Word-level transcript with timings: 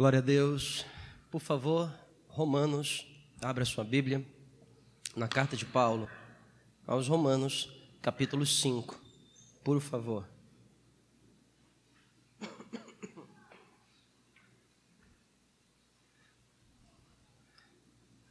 Glória 0.00 0.20
a 0.20 0.22
Deus. 0.22 0.86
Por 1.30 1.42
favor, 1.42 1.94
Romanos, 2.26 3.06
abra 3.38 3.66
sua 3.66 3.84
Bíblia 3.84 4.26
na 5.14 5.28
carta 5.28 5.54
de 5.54 5.66
Paulo 5.66 6.08
aos 6.86 7.06
Romanos, 7.06 7.68
capítulo 8.00 8.46
5. 8.46 8.98
Por 9.62 9.78
favor. 9.78 10.26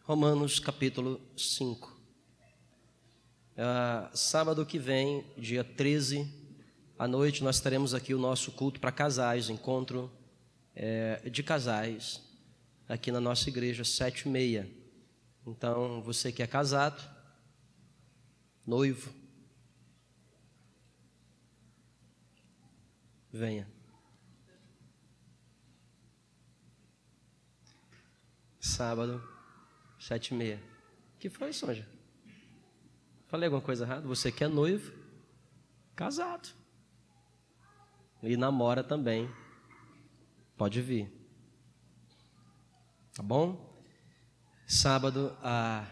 Romanos, 0.01 0.59
capítulo 0.59 1.21
5. 1.37 2.01
Ah, 3.55 4.09
sábado 4.15 4.65
que 4.65 4.79
vem, 4.79 5.23
dia 5.37 5.63
13, 5.63 6.27
à 6.97 7.07
noite, 7.07 7.43
nós 7.43 7.59
teremos 7.61 7.93
aqui 7.93 8.15
o 8.15 8.17
nosso 8.17 8.53
culto 8.53 8.79
para 8.79 8.91
casais, 8.91 9.51
encontro 9.51 10.11
é, 10.75 11.29
de 11.29 11.43
casais, 11.43 12.21
aqui 12.87 13.11
na 13.11 13.19
nossa 13.19 13.49
igreja, 13.49 13.83
sete 13.83 14.21
e 14.21 14.29
meia. 14.29 14.69
Então, 15.45 16.01
você 16.01 16.31
que 16.31 16.43
é 16.43 16.47
casado, 16.47 17.01
noivo, 18.65 19.13
venha. 23.31 23.67
Sábado, 28.59 29.23
sete 29.99 30.33
e 30.33 30.37
meia. 30.37 30.61
que 31.19 31.29
foi, 31.29 31.51
Sonja? 31.53 31.87
Falei 33.27 33.47
alguma 33.47 33.61
coisa 33.61 33.85
errada? 33.85 34.07
Você 34.07 34.31
que 34.31 34.43
é 34.43 34.47
noivo, 34.47 34.91
casado. 35.95 36.49
E 38.23 38.35
namora 38.35 38.83
também. 38.83 39.29
Pode 40.59 40.81
vir. 40.81 41.09
Tá 43.15 43.23
bom? 43.23 43.81
Sábado, 44.67 45.33
às 45.41 45.87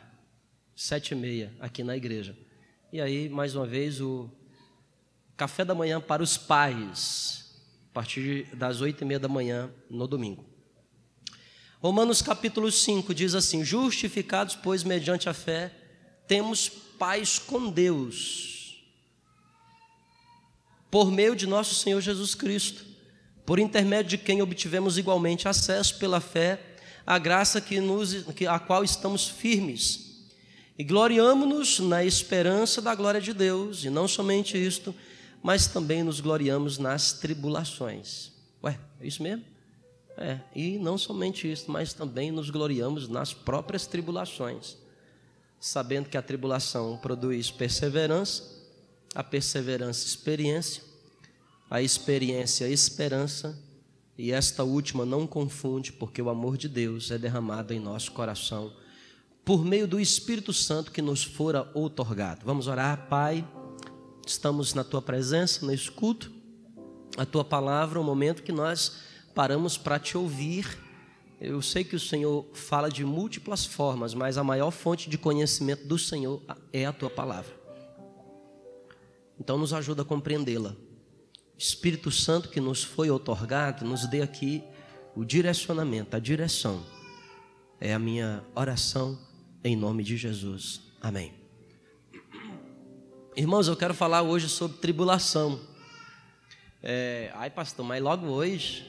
sete 0.75 1.11
e 1.11 1.15
meia, 1.15 1.55
aqui 1.57 1.85
na 1.85 1.95
igreja. 1.95 2.37
E 2.91 2.99
aí, 2.99 3.29
mais 3.29 3.55
uma 3.55 3.65
vez, 3.65 4.01
o 4.01 4.29
café 5.37 5.63
da 5.63 5.73
manhã 5.73 6.01
para 6.01 6.21
os 6.21 6.37
pais, 6.37 7.63
a 7.91 7.93
partir 7.93 8.53
das 8.57 8.81
oito 8.81 9.05
e 9.05 9.07
meia 9.07 9.21
da 9.21 9.29
manhã, 9.29 9.71
no 9.89 10.05
domingo. 10.05 10.43
Romanos 11.79 12.21
capítulo 12.21 12.69
5 12.69 13.13
diz 13.15 13.35
assim: 13.35 13.63
Justificados, 13.63 14.57
pois, 14.57 14.83
mediante 14.83 15.29
a 15.29 15.33
fé, 15.33 15.73
temos 16.27 16.67
paz 16.67 17.39
com 17.39 17.71
Deus, 17.71 18.83
por 20.91 21.09
meio 21.09 21.37
de 21.37 21.47
nosso 21.47 21.73
Senhor 21.73 22.01
Jesus 22.01 22.35
Cristo, 22.35 22.96
por 23.47 23.59
intermédio 23.59 24.09
de 24.09 24.17
quem 24.17 24.41
obtivemos 24.41 24.97
igualmente 24.97 25.47
acesso 25.47 25.97
pela 25.97 26.19
fé 26.19 26.59
à 27.05 27.17
graça 27.17 27.61
que 27.61 27.79
nos, 27.79 28.23
que, 28.33 28.45
a 28.45 28.59
qual 28.59 28.83
estamos 28.83 29.25
firmes. 29.25 30.27
E 30.77 30.83
gloriamo-nos 30.83 31.79
na 31.79 32.03
esperança 32.03 32.81
da 32.81 32.93
glória 32.93 33.21
de 33.21 33.33
Deus, 33.33 33.85
e 33.85 33.89
não 33.89 34.05
somente 34.05 34.57
isto, 34.57 34.93
mas 35.41 35.65
também 35.65 36.03
nos 36.03 36.19
gloriamos 36.19 36.77
nas 36.77 37.13
tribulações. 37.13 38.33
Ué, 38.61 38.77
é 38.99 39.07
isso 39.07 39.23
mesmo? 39.23 39.45
É, 40.17 40.41
e 40.53 40.77
não 40.77 40.97
somente 40.97 41.49
isso, 41.49 41.71
mas 41.71 41.93
também 41.93 42.31
nos 42.31 42.49
gloriamos 42.49 43.07
nas 43.07 43.33
próprias 43.33 43.87
tribulações, 43.87 44.75
sabendo 45.57 46.09
que 46.09 46.17
a 46.17 46.21
tribulação 46.21 46.97
produz 46.97 47.49
perseverança, 47.49 48.43
a 49.15 49.23
perseverança, 49.23 50.05
experiência, 50.05 50.83
a 51.69 51.81
experiência, 51.81 52.67
esperança, 52.67 53.57
e 54.17 54.31
esta 54.31 54.63
última 54.63 55.05
não 55.05 55.27
confunde, 55.27 55.91
porque 55.91 56.21
o 56.21 56.29
amor 56.29 56.57
de 56.57 56.67
Deus 56.67 57.11
é 57.11 57.17
derramado 57.17 57.73
em 57.73 57.79
nosso 57.79 58.11
coração 58.11 58.73
por 59.47 59.63
meio 59.63 59.87
do 59.87 59.97
Espírito 59.97 60.51
Santo 60.51 60.91
que 60.91 61.01
nos 61.01 61.23
fora 61.23 61.71
outorgado. 61.73 62.45
Vamos 62.45 62.67
orar, 62.67 63.07
Pai. 63.07 63.47
Estamos 64.25 64.73
na 64.73 64.83
tua 64.83 65.01
presença, 65.01 65.65
no 65.65 65.73
escuto 65.73 66.29
a 67.15 67.25
tua 67.25 67.45
palavra, 67.45 67.97
o 67.97 68.03
momento 68.03 68.43
que 68.43 68.51
nós 68.51 68.97
paramos 69.33 69.77
para 69.77 69.97
te 69.99 70.17
ouvir. 70.17 70.77
Eu 71.39 71.61
sei 71.61 71.85
que 71.85 71.95
o 71.95 71.99
Senhor 71.99 72.45
fala 72.53 72.89
de 72.89 73.05
múltiplas 73.05 73.65
formas, 73.65 74.13
mas 74.13 74.37
a 74.37 74.43
maior 74.43 74.71
fonte 74.71 75.09
de 75.09 75.17
conhecimento 75.17 75.87
do 75.87 75.97
Senhor 75.97 76.41
é 76.73 76.85
a 76.85 76.91
tua 76.91 77.09
palavra. 77.09 77.55
Então 79.39 79.57
nos 79.57 79.71
ajuda 79.71 80.01
a 80.01 80.05
compreendê-la. 80.05 80.75
Espírito 81.57 82.11
Santo 82.11 82.49
que 82.49 82.61
nos 82.61 82.83
foi 82.83 83.09
otorgado, 83.09 83.83
nos 83.83 84.05
dê 84.07 84.21
aqui 84.21 84.63
o 85.15 85.25
direcionamento, 85.25 86.15
a 86.15 86.19
direção. 86.19 86.85
É 87.81 87.93
a 87.93 87.99
minha 87.99 88.43
oração 88.53 89.17
em 89.63 89.75
nome 89.75 90.03
de 90.03 90.15
Jesus. 90.15 90.81
Amém. 91.01 91.33
Irmãos, 93.35 93.67
eu 93.67 93.75
quero 93.75 93.93
falar 93.93 94.21
hoje 94.21 94.47
sobre 94.47 94.77
tribulação. 94.77 95.59
É, 96.81 97.31
ai, 97.33 97.49
pastor, 97.49 97.85
mas 97.85 98.01
logo 98.01 98.27
hoje 98.27 98.87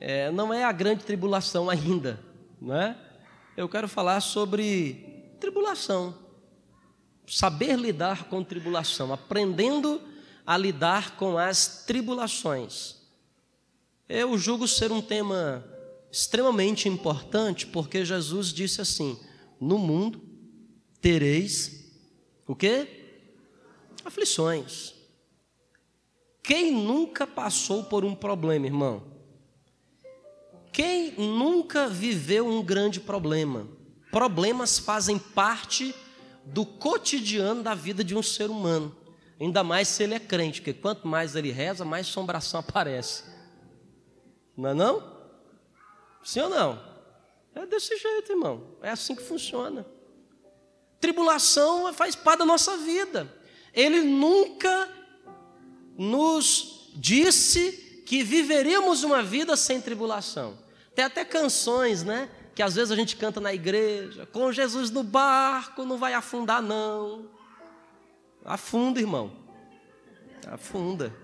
é, 0.00 0.30
não 0.30 0.52
é 0.52 0.64
a 0.64 0.72
grande 0.72 1.04
tribulação 1.04 1.68
ainda, 1.68 2.18
não 2.60 2.74
é? 2.74 2.96
Eu 3.56 3.68
quero 3.68 3.86
falar 3.86 4.20
sobre 4.20 5.34
tribulação, 5.38 6.18
saber 7.26 7.78
lidar 7.78 8.24
com 8.24 8.42
tribulação, 8.42 9.12
aprendendo 9.12 10.00
a 10.46 10.56
lidar 10.56 11.16
com 11.16 11.38
as 11.38 11.84
tribulações. 11.86 12.96
Eu 14.08 14.36
julgo 14.36 14.66
ser 14.66 14.92
um 14.92 15.00
tema 15.00 15.64
extremamente 16.10 16.88
importante, 16.88 17.66
porque 17.66 18.04
Jesus 18.04 18.52
disse 18.52 18.80
assim: 18.80 19.18
no 19.60 19.78
mundo 19.78 20.20
tereis 21.00 21.90
o 22.46 22.54
quê? 22.54 22.86
Aflições. 24.04 24.94
Quem 26.42 26.72
nunca 26.72 27.26
passou 27.26 27.84
por 27.84 28.04
um 28.04 28.14
problema, 28.14 28.66
irmão? 28.66 29.04
Quem 30.72 31.12
nunca 31.12 31.88
viveu 31.88 32.46
um 32.46 32.62
grande 32.62 32.98
problema? 32.98 33.68
Problemas 34.10 34.78
fazem 34.78 35.18
parte 35.18 35.94
do 36.44 36.66
cotidiano 36.66 37.62
da 37.62 37.74
vida 37.74 38.02
de 38.02 38.16
um 38.16 38.22
ser 38.22 38.50
humano. 38.50 38.94
Ainda 39.42 39.64
mais 39.64 39.88
se 39.88 40.04
ele 40.04 40.14
é 40.14 40.20
crente, 40.20 40.60
porque 40.60 40.72
quanto 40.72 41.08
mais 41.08 41.34
ele 41.34 41.50
reza, 41.50 41.84
mais 41.84 42.06
assombração 42.06 42.60
aparece. 42.66 43.24
Não 44.56 44.70
é 44.70 44.74
não? 44.74 45.02
Sim 46.22 46.42
ou 46.42 46.48
não? 46.48 46.80
É 47.52 47.66
desse 47.66 47.96
jeito, 47.98 48.30
irmão. 48.30 48.76
É 48.80 48.90
assim 48.90 49.16
que 49.16 49.22
funciona. 49.22 49.84
Tribulação 51.00 51.92
faz 51.92 52.14
parte 52.14 52.38
da 52.38 52.44
nossa 52.44 52.76
vida. 52.76 53.26
Ele 53.74 54.02
nunca 54.02 54.88
nos 55.98 56.92
disse 56.94 58.04
que 58.06 58.22
viveríamos 58.22 59.02
uma 59.02 59.24
vida 59.24 59.56
sem 59.56 59.80
tribulação. 59.80 60.56
Tem 60.94 61.04
até 61.04 61.24
canções, 61.24 62.04
né? 62.04 62.30
Que 62.54 62.62
às 62.62 62.76
vezes 62.76 62.92
a 62.92 62.96
gente 62.96 63.16
canta 63.16 63.40
na 63.40 63.52
igreja. 63.52 64.24
Com 64.24 64.52
Jesus 64.52 64.88
no 64.92 65.02
barco, 65.02 65.84
não 65.84 65.98
vai 65.98 66.14
afundar, 66.14 66.62
não. 66.62 67.41
Afunda, 68.44 69.00
irmão. 69.00 69.32
Afunda. 70.46 71.14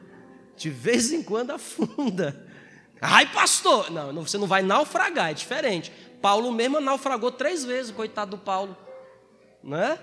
De 0.56 0.71
vez 0.71 1.12
em 1.12 1.23
quando 1.23 1.51
afunda. 1.51 2.47
Ai, 3.01 3.31
pastor! 3.33 3.91
Não, 3.91 4.25
você 4.25 4.39
não 4.39 4.47
vai 4.47 4.62
naufragar, 4.62 5.31
é 5.31 5.34
diferente. 5.34 5.93
Paulo 6.21 6.51
mesmo 6.53 6.81
naufragou 6.81 7.31
três 7.31 7.65
vezes, 7.65 7.93
coitado 7.93 8.33
do 8.33 8.39
Paulo. 8.39 8.77
Né? 9.62 9.99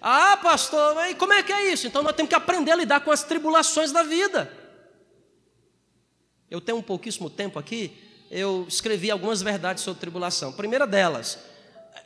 Ah, 0.00 0.36
pastor, 0.36 0.94
mas 0.94 1.16
como 1.16 1.32
é 1.32 1.42
que 1.42 1.52
é 1.52 1.72
isso? 1.72 1.86
Então 1.86 2.02
nós 2.02 2.14
temos 2.14 2.28
que 2.28 2.34
aprender 2.34 2.72
a 2.72 2.76
lidar 2.76 3.00
com 3.00 3.10
as 3.10 3.24
tribulações 3.24 3.90
da 3.90 4.02
vida. 4.02 4.52
Eu 6.50 6.60
tenho 6.60 6.78
um 6.78 6.82
pouquíssimo 6.82 7.28
tempo 7.28 7.58
aqui, 7.58 7.96
eu 8.30 8.66
escrevi 8.68 9.10
algumas 9.10 9.42
verdades 9.42 9.82
sobre 9.82 10.00
tribulação. 10.00 10.52
primeira 10.52 10.86
delas, 10.86 11.38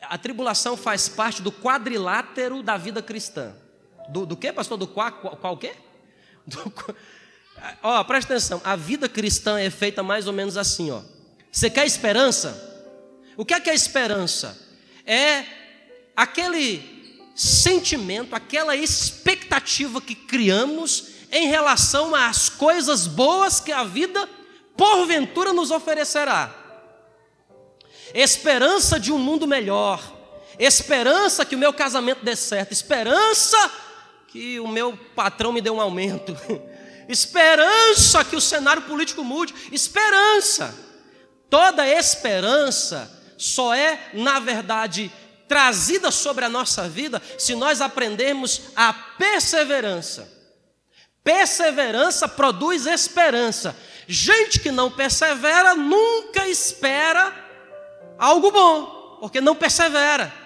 a 0.03 0.17
tribulação 0.17 0.77
faz 0.77 1.09
parte 1.09 1.43
do 1.43 1.53
quadrilátero 1.53 2.63
da 2.63 2.77
vida 2.77 3.03
cristã. 3.03 3.55
Do, 4.09 4.27
do 4.27 4.37
que, 4.37 4.53
pastor? 4.53 4.79
Do 4.79 4.87
qual, 4.87 5.13
qual, 5.13 5.57
quê? 5.57 5.75
Do, 6.47 6.73
ó, 7.83 8.03
presta 8.05 8.35
atenção, 8.35 8.61
a 8.65 8.77
vida 8.77 9.09
cristã 9.09 9.59
é 9.59 9.71
feita 9.71 10.03
mais 10.03 10.27
ou 10.27 10.33
menos 10.33 10.57
assim, 10.57 10.91
ó. 10.91 11.01
Você 11.51 11.69
quer 11.69 11.87
esperança? 11.87 12.71
O 13.37 13.45
que 13.45 13.55
é 13.55 13.61
que 13.61 13.71
é 13.71 13.75
esperança? 13.75 14.59
É 15.07 15.45
aquele 16.17 17.03
sentimento, 17.35 18.35
aquela 18.35 18.77
expectativa 18.77 20.01
que 20.01 20.15
criamos 20.15 21.13
em 21.31 21.49
relação 21.49 22.15
às 22.15 22.49
coisas 22.49 23.07
boas 23.07 23.59
que 23.59 23.73
a 23.73 23.85
vida 23.85 24.29
porventura 24.77 25.53
nos 25.53 25.71
oferecerá. 25.71 26.55
Esperança 28.15 29.01
de 29.01 29.11
um 29.11 29.19
mundo 29.19 29.47
melhor, 29.47 30.03
esperança 30.59 31.45
que 31.45 31.55
o 31.55 31.59
meu 31.59 31.73
casamento 31.73 32.23
dê 32.23 32.37
certo, 32.37 32.73
esperança 32.73 33.57
que 34.33 34.59
o 34.59 34.67
meu 34.67 34.97
patrão 35.15 35.53
me 35.53 35.61
dê 35.61 35.69
um 35.69 35.81
aumento, 35.81 36.35
esperança 37.07 38.25
que 38.25 38.35
o 38.35 38.41
cenário 38.41 38.81
político 38.83 39.23
mude, 39.23 39.55
esperança. 39.71 40.75
Toda 41.51 41.87
esperança 41.87 43.13
só 43.37 43.75
é, 43.75 44.09
na 44.15 44.41
verdade, 44.41 45.13
trazida 45.47 46.11
sobre 46.11 46.47
a 46.47 46.49
nossa 46.49 46.89
vida 46.89 47.21
se 47.39 47.55
nós 47.55 47.83
aprendermos 47.83 48.63
a 48.75 48.95
perseverança. 48.95 50.27
Perseverança 51.23 52.27
produz 52.27 52.87
esperança. 52.87 53.77
Gente 54.09 54.61
que 54.61 54.71
não 54.71 54.91
persevera 54.91 55.75
nunca 55.75 56.49
espera 56.49 57.35
algo 58.19 58.51
bom, 58.51 59.19
porque 59.21 59.43
não 59.43 59.55
persevera. 59.55 60.42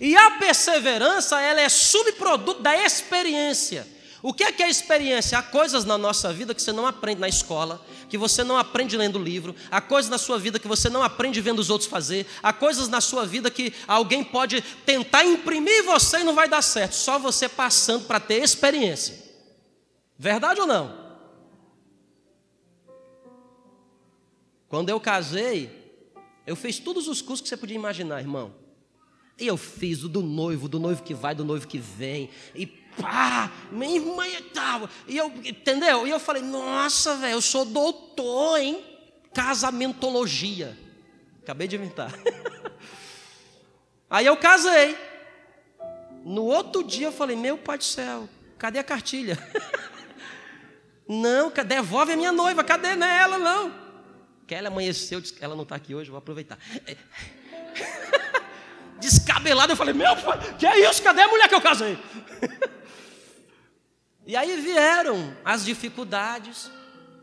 E 0.00 0.16
a 0.16 0.32
perseverança, 0.32 1.40
ela 1.40 1.60
é 1.60 1.68
subproduto 1.68 2.62
da 2.62 2.76
experiência. 2.76 3.86
O 4.26 4.32
que 4.32 4.42
é 4.42 4.50
que 4.50 4.62
é 4.62 4.70
experiência? 4.70 5.36
Há 5.36 5.42
coisas 5.42 5.84
na 5.84 5.98
nossa 5.98 6.32
vida 6.32 6.54
que 6.54 6.62
você 6.62 6.72
não 6.72 6.86
aprende 6.86 7.20
na 7.20 7.28
escola, 7.28 7.84
que 8.08 8.16
você 8.16 8.42
não 8.42 8.56
aprende 8.56 8.96
lendo 8.96 9.18
livro, 9.18 9.54
há 9.70 9.82
coisas 9.82 10.10
na 10.10 10.16
sua 10.16 10.38
vida 10.38 10.58
que 10.58 10.66
você 10.66 10.88
não 10.88 11.02
aprende 11.02 11.42
vendo 11.42 11.58
os 11.58 11.68
outros 11.68 11.90
fazer, 11.90 12.26
há 12.42 12.50
coisas 12.50 12.88
na 12.88 13.02
sua 13.02 13.26
vida 13.26 13.50
que 13.50 13.74
alguém 13.86 14.24
pode 14.24 14.62
tentar 14.86 15.26
imprimir 15.26 15.80
em 15.80 15.82
você 15.82 16.20
e 16.20 16.24
não 16.24 16.34
vai 16.34 16.48
dar 16.48 16.62
certo, 16.62 16.94
só 16.94 17.18
você 17.18 17.50
passando 17.50 18.06
para 18.06 18.18
ter 18.18 18.42
experiência. 18.42 19.22
Verdade 20.18 20.58
ou 20.58 20.66
não? 20.66 21.04
Quando 24.70 24.88
eu 24.88 24.98
casei, 24.98 25.70
eu 26.46 26.56
fiz 26.56 26.78
todos 26.78 27.08
os 27.08 27.20
cursos 27.20 27.42
que 27.42 27.48
você 27.50 27.58
podia 27.58 27.76
imaginar, 27.76 28.20
irmão. 28.20 28.63
E 29.38 29.46
eu 29.46 29.56
fiz 29.56 30.04
o 30.04 30.08
do 30.08 30.22
noivo, 30.22 30.68
do 30.68 30.78
noivo 30.78 31.02
que 31.02 31.14
vai, 31.14 31.34
do 31.34 31.44
noivo 31.44 31.66
que 31.66 31.78
vem, 31.78 32.30
e 32.54 32.66
pá, 32.66 33.50
minha 33.70 33.96
irmã 33.96 34.26
e 34.28 34.42
tal. 34.42 34.88
E 35.08 35.16
eu, 35.16 35.26
entendeu? 35.44 36.06
E 36.06 36.10
eu 36.10 36.20
falei, 36.20 36.42
nossa, 36.42 37.16
velho, 37.16 37.32
eu 37.34 37.40
sou 37.40 37.64
doutor 37.64 38.58
em 38.60 38.82
casamentologia. 39.32 40.78
Acabei 41.42 41.66
de 41.66 41.76
inventar. 41.76 42.12
Aí 44.08 44.26
eu 44.26 44.36
casei. 44.36 44.96
No 46.24 46.44
outro 46.44 46.84
dia 46.84 47.08
eu 47.08 47.12
falei, 47.12 47.36
meu 47.36 47.58
pai 47.58 47.76
do 47.76 47.84
céu, 47.84 48.28
cadê 48.56 48.78
a 48.78 48.84
cartilha? 48.84 49.36
não, 51.06 51.50
devolve 51.50 52.12
a 52.12 52.16
minha 52.16 52.32
noiva, 52.32 52.62
cadê? 52.62 52.94
Não 52.94 53.06
é 53.06 53.18
ela, 53.18 53.38
não. 53.38 53.74
Que 54.46 54.54
ela 54.54 54.68
amanheceu, 54.68 55.20
ela 55.40 55.54
não 55.54 55.64
está 55.64 55.74
aqui 55.74 55.94
hoje, 55.94 56.10
vou 56.10 56.18
aproveitar. 56.18 56.58
Descabelado, 59.04 59.72
eu 59.72 59.76
falei, 59.76 59.92
meu 59.92 60.16
pai, 60.16 60.38
que 60.58 60.66
é 60.66 60.88
isso? 60.88 61.02
Cadê 61.02 61.20
a 61.20 61.28
mulher 61.28 61.46
que 61.48 61.54
eu 61.54 61.60
casei? 61.60 61.98
E 64.26 64.34
aí 64.36 64.56
vieram 64.56 65.36
as 65.44 65.64
dificuldades. 65.64 66.70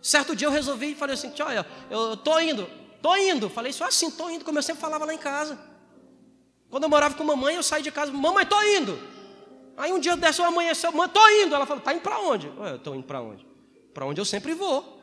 Certo 0.01 0.35
dia 0.35 0.47
eu 0.47 0.51
resolvi 0.51 0.91
e 0.91 0.95
falei 0.95 1.15
assim: 1.15 1.33
olha, 1.41 1.65
eu 1.89 2.15
tô 2.15 2.39
indo, 2.39 2.69
tô 3.01 3.15
indo. 3.15 3.49
Falei 3.49 3.73
só 3.73 3.85
assim, 3.85 4.11
tô 4.11 4.29
indo, 4.29 4.45
como 4.45 4.59
eu 4.59 4.63
sempre 4.63 4.81
falava 4.81 5.03
lá 5.05 5.11
em 5.11 5.17
casa. 5.17 5.57
Quando 6.69 6.83
eu 6.83 6.89
morava 6.89 7.15
com 7.15 7.23
a 7.23 7.25
mamãe, 7.25 7.55
eu 7.55 7.63
saí 7.63 7.81
de 7.81 7.91
casa, 7.91 8.11
mamãe, 8.11 8.45
tô 8.45 8.61
indo. 8.61 8.99
Aí 9.75 9.91
um 9.91 9.99
dia 9.99 10.15
dessa 10.15 10.45
amanheceu, 10.45 10.91
mãe, 10.91 11.09
tô 11.09 11.27
indo. 11.27 11.55
Ela 11.55 11.65
falou, 11.65 11.81
tá 11.81 11.91
indo 11.91 12.01
para 12.01 12.19
onde? 12.19 12.47
Eu 12.47 12.77
tô 12.77 12.93
indo 12.93 13.03
para 13.03 13.19
onde? 13.19 13.47
Para 13.93 14.05
onde 14.05 14.21
eu 14.21 14.25
sempre 14.25 14.53
vou. 14.53 15.01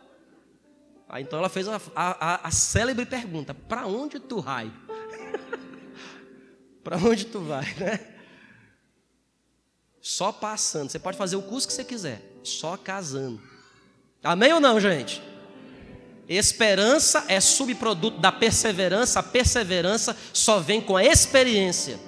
Aí 1.09 1.25
então 1.25 1.39
ela 1.39 1.49
fez 1.49 1.67
a, 1.67 1.81
a, 1.97 2.47
a 2.47 2.51
célebre 2.53 3.05
pergunta: 3.05 3.53
para 3.55 3.87
onde 3.87 4.21
tu 4.21 4.41
vai? 4.41 4.71
para 6.89 6.97
onde 6.97 7.27
tu 7.27 7.41
vai, 7.41 7.67
né? 7.75 8.01
Só 10.01 10.33
passando. 10.33 10.89
Você 10.89 10.99
pode 10.99 11.19
fazer 11.19 11.37
o 11.37 11.43
curso 11.43 11.67
que 11.67 11.75
você 11.75 11.85
quiser, 11.85 12.23
só 12.43 12.79
casando. 12.79 13.43
Amém 14.25 14.55
ou 14.55 14.59
não, 14.59 14.81
gente? 14.81 15.23
Esperança 16.27 17.27
é 17.29 17.43
subproduto 17.43 18.19
da 18.19 18.33
perseverança, 18.33 19.21
a 19.21 19.23
perseverança 19.23 20.17
só 20.33 20.61
vem 20.61 20.81
com 20.81 20.97
a 20.97 21.05
experiência. 21.05 22.01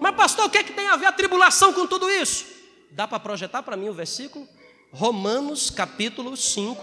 Mas, 0.00 0.16
pastor, 0.16 0.46
o 0.46 0.50
que, 0.50 0.56
é 0.56 0.64
que 0.64 0.72
tem 0.72 0.86
a 0.88 0.96
ver 0.96 1.04
a 1.04 1.12
tribulação 1.12 1.74
com 1.74 1.86
tudo 1.86 2.08
isso? 2.08 2.46
Dá 2.92 3.06
para 3.06 3.20
projetar 3.20 3.62
para 3.62 3.76
mim 3.76 3.90
o 3.90 3.94
versículo? 3.94 4.48
Romanos 4.90 5.68
capítulo 5.68 6.34
5, 6.34 6.82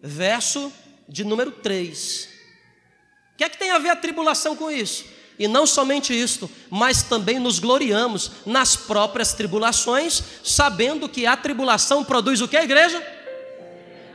verso 0.00 0.72
de 1.06 1.22
número 1.22 1.52
3. 1.52 2.29
Que 3.40 3.44
é 3.44 3.48
que 3.48 3.56
tem 3.56 3.70
a 3.70 3.78
ver 3.78 3.88
a 3.88 3.96
tribulação 3.96 4.54
com 4.54 4.70
isso? 4.70 5.06
E 5.38 5.48
não 5.48 5.66
somente 5.66 6.12
isto, 6.12 6.50
mas 6.68 7.02
também 7.02 7.38
nos 7.38 7.58
gloriamos 7.58 8.32
nas 8.44 8.76
próprias 8.76 9.32
tribulações, 9.32 10.22
sabendo 10.44 11.08
que 11.08 11.24
a 11.24 11.34
tribulação 11.38 12.04
produz 12.04 12.42
o 12.42 12.46
que, 12.46 12.58
igreja? 12.58 13.02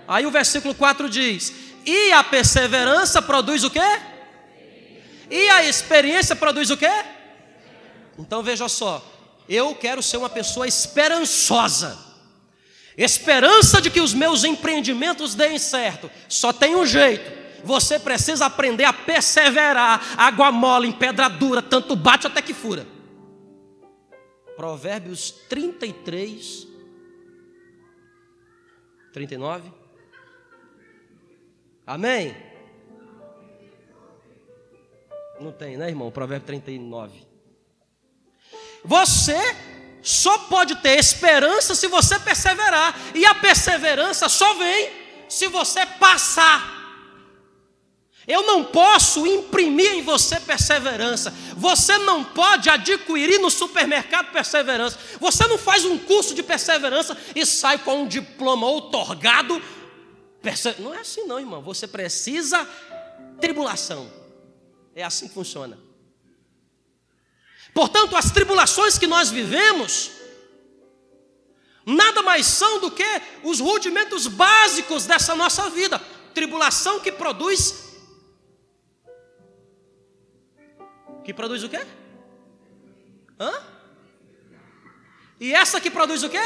Aí 0.08 0.28
o 0.28 0.30
versículo 0.30 0.76
4 0.76 1.10
diz: 1.10 1.52
E 1.88 2.12
a 2.12 2.24
perseverança 2.24 3.20
produz 3.20 3.64
o 3.64 3.72
que? 3.72 3.80
E 5.32 5.50
a 5.50 5.64
experiência 5.64 6.36
produz 6.36 6.70
o 6.70 6.78
que? 6.78 7.06
Então 8.20 8.44
veja 8.44 8.70
só, 8.70 9.04
eu 9.50 9.74
quero 9.74 10.04
ser 10.04 10.18
uma 10.18 10.30
pessoa 10.30 10.68
esperançosa. 10.68 11.98
Esperança 12.96 13.82
de 13.82 13.90
que 13.90 14.02
os 14.02 14.14
meus 14.14 14.44
empreendimentos 14.44 15.34
deem 15.34 15.58
certo. 15.58 16.12
Só 16.30 16.54
tem 16.54 16.76
um 16.76 16.86
jeito 16.86 17.45
você 17.66 17.98
precisa 17.98 18.46
aprender 18.46 18.84
a 18.84 18.94
perseverar. 18.94 20.00
Água 20.18 20.52
mole 20.52 20.88
em 20.88 20.92
pedra 20.92 21.28
dura, 21.28 21.62
tanto 21.62 21.96
bate 21.96 22.28
até 22.28 22.42
que 22.42 22.54
fura. 22.54 22.86
Provérbios 24.56 25.32
33, 25.50 26.68
39. 29.12 29.74
Amém? 31.86 32.36
Não 35.42 35.52
tem, 35.52 35.76
né, 35.76 35.90
irmão? 35.90 36.12
Provérbio 36.12 36.46
39. 36.46 37.26
Você 38.84 39.38
só 40.04 40.38
pode 40.38 40.76
ter 40.78 41.00
esperança 41.00 41.74
se 41.74 41.88
você 41.88 42.20
perseverar. 42.20 42.96
E 43.16 43.26
a 43.26 43.34
perseverança 43.34 44.30
só 44.30 44.54
vem 44.54 44.92
se 45.28 45.48
você 45.48 45.84
passar 45.86 46.75
eu 48.28 48.44
não 48.44 48.64
posso 48.64 49.26
imprimir 49.28 49.92
em 49.92 50.02
você 50.02 50.40
perseverança. 50.40 51.32
Você 51.56 51.98
não 52.00 52.24
pode 52.24 52.70
adquirir 52.70 53.40
no 53.40 53.52
supermercado 53.52 54.32
perseverança. 54.32 54.98
Você 55.20 55.46
não 55.48 55.58
faz 55.58 55.86
um 55.86 55.98
curso 55.98 56.34
de 56.34 56.42
perseverança 56.42 57.16
e 57.36 57.46
sai 57.46 57.78
com 57.78 58.02
um 58.02 58.08
diploma 58.08 58.66
outorgado. 58.66 59.62
Não 60.80 60.94
é 60.94 61.00
assim, 61.00 61.26
não, 61.26 61.40
irmão. 61.40 61.62
Você 61.62 61.88
precisa 61.88 62.68
tribulação. 63.40 64.12
É 64.96 65.04
assim 65.04 65.28
que 65.28 65.34
funciona. 65.34 65.78
Portanto, 67.76 68.16
as 68.16 68.32
tribulações 68.32 68.98
que 68.98 69.06
nós 69.06 69.30
vivemos 69.30 70.12
nada 71.86 72.24
mais 72.24 72.48
são 72.48 72.80
do 72.80 72.90
que 72.90 73.22
os 73.44 73.60
rudimentos 73.60 74.26
básicos 74.26 75.06
dessa 75.06 75.36
nossa 75.36 75.70
vida. 75.70 76.02
Tribulação 76.34 77.00
que 77.00 77.12
produz 77.12 77.85
Que 81.26 81.34
produz 81.34 81.64
o 81.64 81.70
quê? 81.70 81.84
Hã? 83.40 83.52
E 85.40 85.54
essa 85.54 85.82
que 85.82 85.90
produz 85.90 86.22
o 86.22 86.30
quê? 86.30 86.38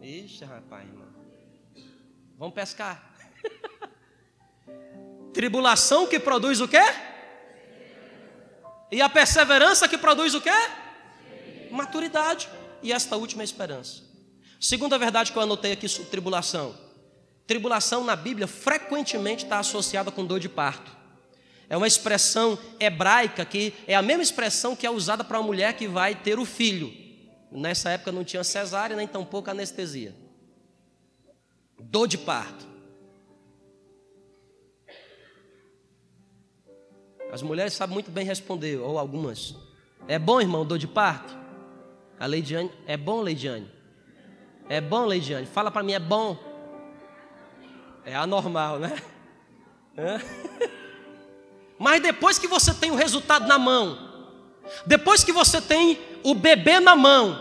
Ixi, 0.00 0.44
rapaz, 0.44 0.88
irmão. 0.88 1.08
Vamos 2.38 2.54
pescar. 2.54 3.12
Tribulação 5.34 6.06
que 6.06 6.20
produz 6.20 6.60
o 6.60 6.68
quê? 6.68 6.82
E 8.90 9.02
a 9.02 9.08
perseverança 9.08 9.88
que 9.88 9.98
produz 9.98 10.34
o 10.34 10.40
quê? 10.40 10.50
Maturidade. 11.70 12.48
E 12.80 12.92
esta 12.92 13.16
última 13.16 13.42
esperança. 13.42 14.02
Segunda 14.60 14.96
verdade 14.98 15.32
que 15.32 15.38
eu 15.38 15.42
anotei 15.42 15.72
aqui 15.72 15.88
sobre 15.88 16.10
tribulação. 16.10 16.78
Tribulação 17.44 18.04
na 18.04 18.14
Bíblia 18.14 18.46
frequentemente 18.46 19.44
está 19.44 19.58
associada 19.58 20.12
com 20.12 20.24
dor 20.24 20.38
de 20.38 20.48
parto. 20.48 21.01
É 21.72 21.76
uma 21.78 21.86
expressão 21.86 22.58
hebraica 22.78 23.46
que 23.46 23.72
é 23.86 23.94
a 23.94 24.02
mesma 24.02 24.22
expressão 24.22 24.76
que 24.76 24.86
é 24.86 24.90
usada 24.90 25.24
para 25.24 25.40
uma 25.40 25.46
mulher 25.46 25.72
que 25.72 25.88
vai 25.88 26.14
ter 26.14 26.38
o 26.38 26.44
filho. 26.44 26.92
Nessa 27.50 27.88
época 27.88 28.12
não 28.12 28.22
tinha 28.22 28.44
cesárea 28.44 28.94
nem 28.94 29.08
tampouco 29.08 29.50
anestesia. 29.50 30.14
Dor 31.80 32.06
de 32.06 32.18
parto. 32.18 32.66
As 37.32 37.40
mulheres 37.40 37.72
sabem 37.72 37.94
muito 37.94 38.10
bem 38.10 38.26
responder, 38.26 38.76
ou 38.76 38.98
algumas. 38.98 39.56
É 40.06 40.18
bom, 40.18 40.42
irmão, 40.42 40.66
dor 40.66 40.76
de 40.76 40.86
parto? 40.86 41.34
A 42.20 42.26
Leidiane, 42.26 42.70
é 42.86 42.98
bom, 42.98 43.22
Leidiane? 43.22 43.72
É 44.68 44.78
bom, 44.78 45.06
Leidiane? 45.06 45.46
Fala 45.46 45.70
para 45.70 45.82
mim, 45.82 45.92
é 45.92 45.98
bom? 45.98 46.36
É 48.04 48.14
anormal, 48.14 48.78
né? 48.78 49.02
É? 49.96 50.72
Mas 51.82 52.00
depois 52.00 52.38
que 52.38 52.46
você 52.46 52.72
tem 52.72 52.92
o 52.92 52.94
resultado 52.94 53.48
na 53.48 53.58
mão, 53.58 53.98
depois 54.86 55.24
que 55.24 55.32
você 55.32 55.60
tem 55.60 55.98
o 56.22 56.32
bebê 56.32 56.78
na 56.78 56.94
mão, 56.94 57.36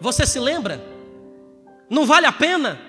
você 0.00 0.24
se 0.24 0.40
lembra? 0.40 0.82
Não 1.90 2.06
vale 2.06 2.24
a 2.24 2.32
pena? 2.32 2.80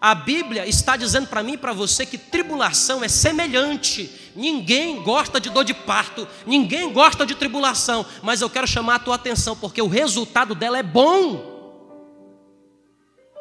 A 0.00 0.14
Bíblia 0.14 0.66
está 0.66 0.96
dizendo 0.96 1.26
para 1.26 1.42
mim 1.42 1.52
e 1.52 1.58
para 1.58 1.74
você 1.74 2.06
que 2.06 2.16
tribulação 2.16 3.04
é 3.04 3.08
semelhante. 3.08 4.32
Ninguém 4.34 5.02
gosta 5.02 5.38
de 5.38 5.50
dor 5.50 5.64
de 5.64 5.74
parto, 5.74 6.26
ninguém 6.46 6.90
gosta 6.90 7.26
de 7.26 7.34
tribulação, 7.34 8.06
mas 8.22 8.40
eu 8.40 8.48
quero 8.48 8.66
chamar 8.66 8.94
a 8.94 9.00
tua 9.00 9.16
atenção 9.16 9.54
porque 9.54 9.82
o 9.82 9.88
resultado 9.88 10.54
dela 10.54 10.78
é 10.78 10.82
bom. 10.82 11.50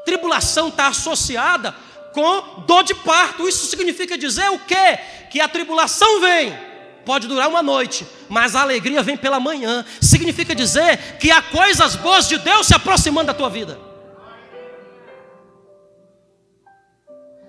Tribulação 0.03 0.67
está 0.67 0.87
associada 0.87 1.73
com 2.13 2.61
dor 2.61 2.83
de 2.83 2.93
parto. 2.93 3.47
Isso 3.47 3.65
significa 3.67 4.17
dizer 4.17 4.49
o 4.49 4.59
quê? 4.59 4.99
Que 5.29 5.39
a 5.39 5.47
tribulação 5.47 6.21
vem, 6.21 6.57
pode 7.05 7.27
durar 7.27 7.47
uma 7.47 7.63
noite, 7.63 8.05
mas 8.27 8.55
a 8.55 8.61
alegria 8.61 9.01
vem 9.01 9.17
pela 9.17 9.39
manhã. 9.39 9.85
Significa 10.01 10.53
dizer 10.55 11.17
que 11.19 11.31
há 11.31 11.41
coisas 11.41 11.95
boas 11.95 12.27
de 12.27 12.37
Deus 12.37 12.67
se 12.67 12.75
aproximando 12.75 13.27
da 13.27 13.33
tua 13.33 13.49
vida. 13.49 13.79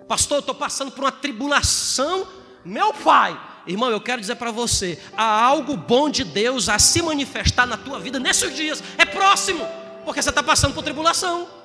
Pastor, 0.09 0.38
eu 0.38 0.40
estou 0.40 0.55
passando 0.55 0.90
por 0.90 1.05
uma 1.05 1.12
tribulação, 1.12 2.26
meu 2.64 2.93
pai. 2.93 3.38
Irmão, 3.67 3.90
eu 3.90 4.00
quero 4.00 4.21
dizer 4.21 4.35
para 4.37 4.50
você: 4.50 5.00
há 5.17 5.45
algo 5.45 5.76
bom 5.76 6.11
de 6.11 6.25
Deus 6.25 6.69
a 6.69 6.79
se 6.79 7.00
manifestar 7.00 7.67
na 7.67 7.76
tua 7.76 8.00
vida 8.00 8.19
nesses 8.19 8.55
dias. 8.57 8.83
É 8.99 9.05
próximo, 9.05 9.64
porque 10.05 10.21
você 10.21 10.31
está 10.31 10.43
passando 10.43 10.75
por 10.75 10.83
tribulação. 10.83 11.60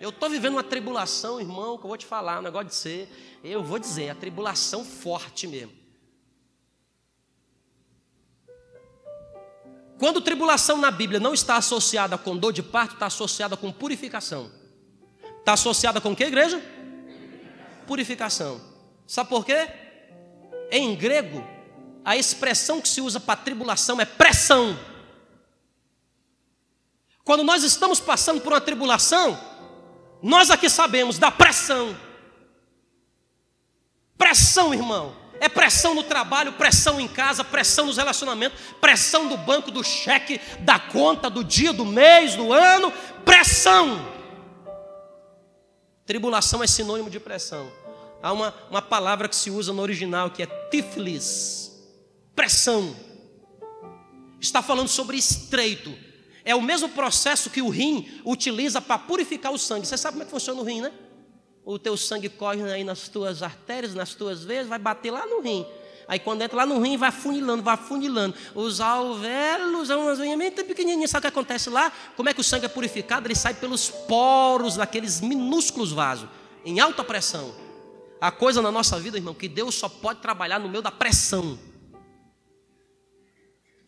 Eu 0.00 0.10
estou 0.10 0.30
vivendo 0.30 0.54
uma 0.54 0.64
tribulação, 0.64 1.40
irmão, 1.40 1.76
que 1.76 1.84
eu 1.84 1.88
vou 1.88 1.96
te 1.96 2.06
falar, 2.06 2.38
um 2.38 2.42
negócio 2.42 2.68
de 2.68 2.74
ser. 2.74 3.40
Eu 3.42 3.62
vou 3.62 3.78
dizer, 3.78 4.10
a 4.10 4.14
tribulação 4.14 4.84
forte 4.84 5.46
mesmo. 5.46 5.72
Quando 9.98 10.20
tribulação 10.20 10.76
na 10.76 10.92
Bíblia 10.92 11.18
não 11.18 11.34
está 11.34 11.56
associada 11.56 12.16
com 12.16 12.36
dor 12.36 12.52
de 12.52 12.62
parto, 12.62 12.94
está 12.94 13.06
associada 13.06 13.56
com 13.56 13.72
purificação. 13.72 14.50
Está 15.40 15.54
associada 15.54 16.00
com 16.00 16.12
o 16.12 16.16
que, 16.16 16.24
igreja? 16.24 16.62
purificação. 17.88 18.60
Sabe 19.06 19.30
por 19.30 19.46
quê? 19.46 19.66
Em 20.70 20.94
grego, 20.94 21.42
a 22.04 22.16
expressão 22.16 22.82
que 22.82 22.88
se 22.88 23.00
usa 23.00 23.18
para 23.18 23.40
tribulação 23.40 23.98
é 23.98 24.04
pressão. 24.04 24.78
Quando 27.24 27.42
nós 27.42 27.64
estamos 27.64 27.98
passando 27.98 28.42
por 28.42 28.52
uma 28.52 28.60
tribulação, 28.60 29.38
nós 30.22 30.50
aqui 30.50 30.68
sabemos 30.68 31.18
da 31.18 31.30
pressão. 31.30 31.96
Pressão, 34.16 34.74
irmão. 34.74 35.16
É 35.40 35.48
pressão 35.48 35.94
no 35.94 36.02
trabalho, 36.02 36.54
pressão 36.54 37.00
em 37.00 37.06
casa, 37.06 37.44
pressão 37.44 37.86
nos 37.86 37.96
relacionamentos, 37.96 38.58
pressão 38.80 39.28
do 39.28 39.36
banco, 39.36 39.70
do 39.70 39.84
cheque, 39.84 40.40
da 40.60 40.80
conta, 40.80 41.30
do 41.30 41.44
dia, 41.44 41.72
do 41.72 41.84
mês, 41.84 42.34
do 42.34 42.52
ano. 42.52 42.92
Pressão. 43.24 44.04
Tribulação 46.04 46.62
é 46.62 46.66
sinônimo 46.66 47.08
de 47.08 47.20
pressão. 47.20 47.70
Há 48.20 48.32
uma, 48.32 48.52
uma 48.68 48.82
palavra 48.82 49.28
que 49.28 49.36
se 49.36 49.50
usa 49.50 49.72
no 49.72 49.80
original 49.80 50.30
que 50.30 50.42
é 50.42 50.46
tiflis, 50.70 51.70
pressão. 52.34 52.96
Está 54.40 54.60
falando 54.62 54.88
sobre 54.88 55.16
estreito. 55.16 56.07
É 56.48 56.54
o 56.54 56.62
mesmo 56.62 56.88
processo 56.88 57.50
que 57.50 57.60
o 57.60 57.68
rim 57.68 58.08
utiliza 58.24 58.80
para 58.80 58.96
purificar 58.96 59.52
o 59.52 59.58
sangue. 59.58 59.86
Você 59.86 59.98
sabe 59.98 60.14
como 60.14 60.22
é 60.22 60.24
que 60.24 60.30
funciona 60.30 60.58
o 60.58 60.64
rim, 60.64 60.80
né? 60.80 60.90
O 61.62 61.78
teu 61.78 61.94
sangue 61.94 62.30
corre 62.30 62.62
aí 62.72 62.82
nas 62.82 63.06
tuas 63.06 63.42
artérias, 63.42 63.94
nas 63.94 64.14
tuas 64.14 64.44
veias, 64.44 64.66
vai 64.66 64.78
bater 64.78 65.10
lá 65.10 65.26
no 65.26 65.42
rim. 65.42 65.66
Aí 66.08 66.18
quando 66.18 66.40
entra 66.40 66.56
lá 66.56 66.64
no 66.64 66.80
rim, 66.80 66.96
vai 66.96 67.12
funilando, 67.12 67.62
vai 67.62 67.76
funilando. 67.76 68.34
Os 68.54 68.80
alvéolos, 68.80 69.90
umas 69.90 70.18
unhas 70.20 70.38
bem 70.38 70.50
pequenininhas. 70.50 71.10
Sabe 71.10 71.18
o 71.18 71.30
que 71.30 71.38
acontece 71.38 71.68
lá? 71.68 71.92
Como 72.16 72.30
é 72.30 72.32
que 72.32 72.40
o 72.40 72.44
sangue 72.44 72.64
é 72.64 72.68
purificado? 72.70 73.26
Ele 73.26 73.34
sai 73.34 73.52
pelos 73.52 73.90
poros 73.90 74.76
daqueles 74.76 75.20
minúsculos 75.20 75.92
vasos, 75.92 76.30
em 76.64 76.80
alta 76.80 77.04
pressão. 77.04 77.54
A 78.18 78.30
coisa 78.30 78.62
na 78.62 78.72
nossa 78.72 78.98
vida, 78.98 79.18
irmão, 79.18 79.34
que 79.34 79.48
Deus 79.48 79.74
só 79.74 79.86
pode 79.86 80.20
trabalhar 80.20 80.58
no 80.58 80.70
meio 80.70 80.80
da 80.82 80.90
pressão. 80.90 81.58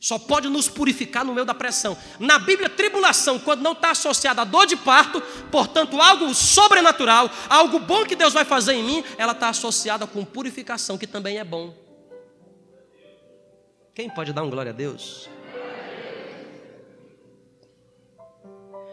Só 0.00 0.18
pode 0.18 0.48
nos 0.48 0.66
purificar 0.66 1.26
no 1.26 1.34
meio 1.34 1.44
da 1.44 1.52
pressão. 1.52 1.94
Na 2.18 2.38
Bíblia, 2.38 2.70
tribulação, 2.70 3.38
quando 3.38 3.60
não 3.60 3.72
está 3.72 3.90
associada 3.90 4.40
a 4.40 4.44
dor 4.46 4.66
de 4.66 4.74
parto, 4.74 5.20
portanto, 5.50 6.00
algo 6.00 6.34
sobrenatural, 6.34 7.30
algo 7.50 7.78
bom 7.78 8.06
que 8.06 8.16
Deus 8.16 8.32
vai 8.32 8.46
fazer 8.46 8.72
em 8.72 8.82
mim, 8.82 9.04
ela 9.18 9.32
está 9.32 9.50
associada 9.50 10.06
com 10.06 10.24
purificação, 10.24 10.96
que 10.96 11.06
também 11.06 11.36
é 11.36 11.44
bom. 11.44 11.76
Quem 13.94 14.08
pode 14.08 14.32
dar 14.32 14.42
um 14.42 14.48
glória 14.48 14.70
a 14.70 14.74
Deus? 14.74 15.28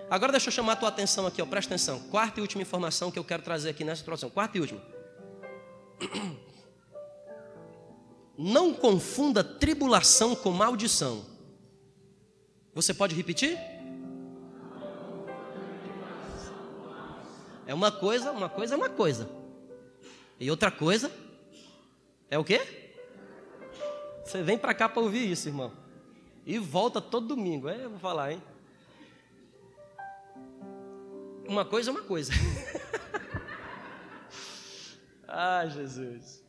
Agora 0.09 0.33
deixa 0.33 0.49
eu 0.49 0.53
chamar 0.53 0.73
a 0.73 0.75
tua 0.75 0.89
atenção 0.89 1.25
aqui, 1.25 1.41
ó, 1.41 1.45
presta 1.45 1.73
atenção. 1.73 2.01
Quarta 2.09 2.39
e 2.39 2.41
última 2.41 2.61
informação 2.61 3.09
que 3.09 3.19
eu 3.19 3.23
quero 3.23 3.43
trazer 3.43 3.69
aqui 3.69 3.85
nessa 3.85 4.01
introdução. 4.01 4.29
Quarta 4.29 4.57
e 4.57 4.61
última. 4.61 4.81
Não 8.37 8.73
confunda 8.73 9.43
tribulação 9.43 10.35
com 10.35 10.51
maldição. 10.51 11.25
Você 12.73 12.93
pode 12.93 13.15
repetir? 13.15 13.57
É 17.65 17.73
uma 17.73 17.91
coisa, 17.91 18.31
uma 18.31 18.47
coisa 18.47 18.75
é 18.75 18.77
uma 18.77 18.89
coisa. 18.89 19.27
E 20.39 20.51
outra 20.51 20.69
coisa 20.69 21.11
é 22.29 22.37
o 22.37 22.43
quê? 22.43 22.61
Você 24.23 24.43
vem 24.43 24.57
para 24.57 24.73
cá 24.73 24.87
para 24.87 25.01
ouvir 25.01 25.31
isso, 25.31 25.47
irmão. 25.47 25.71
E 26.45 26.59
volta 26.59 27.01
todo 27.01 27.27
domingo. 27.27 27.67
É, 27.67 27.85
eu 27.85 27.89
vou 27.89 27.99
falar, 27.99 28.33
hein? 28.33 28.43
Uma 31.47 31.65
coisa 31.65 31.89
é 31.89 31.93
uma 31.93 32.03
coisa. 32.03 32.31
ah, 35.27 35.65
Jesus. 35.67 36.46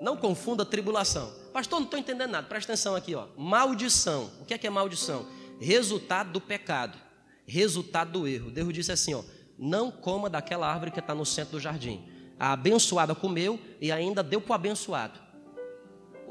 Não 0.00 0.16
confunda 0.16 0.64
tribulação. 0.64 1.32
Pastor, 1.52 1.80
não 1.80 1.84
estou 1.84 1.98
entendendo 1.98 2.30
nada. 2.30 2.46
Presta 2.46 2.72
atenção 2.72 2.94
aqui, 2.94 3.14
ó. 3.14 3.26
Maldição. 3.36 4.30
O 4.40 4.44
que 4.44 4.54
é 4.54 4.58
que 4.58 4.66
é 4.66 4.70
maldição? 4.70 5.26
Resultado 5.60 6.32
do 6.32 6.40
pecado. 6.40 6.98
Resultado 7.46 8.12
do 8.12 8.28
erro. 8.28 8.50
Deus 8.50 8.72
disse 8.72 8.92
assim, 8.92 9.14
ó. 9.14 9.22
Não 9.58 9.90
coma 9.90 10.30
daquela 10.30 10.66
árvore 10.66 10.90
que 10.90 11.00
está 11.00 11.14
no 11.14 11.26
centro 11.26 11.52
do 11.52 11.60
jardim. 11.60 12.08
A 12.38 12.52
abençoada 12.52 13.14
comeu 13.14 13.60
e 13.80 13.92
ainda 13.92 14.22
deu 14.22 14.40
para 14.40 14.52
o 14.52 14.54
abençoado 14.54 15.30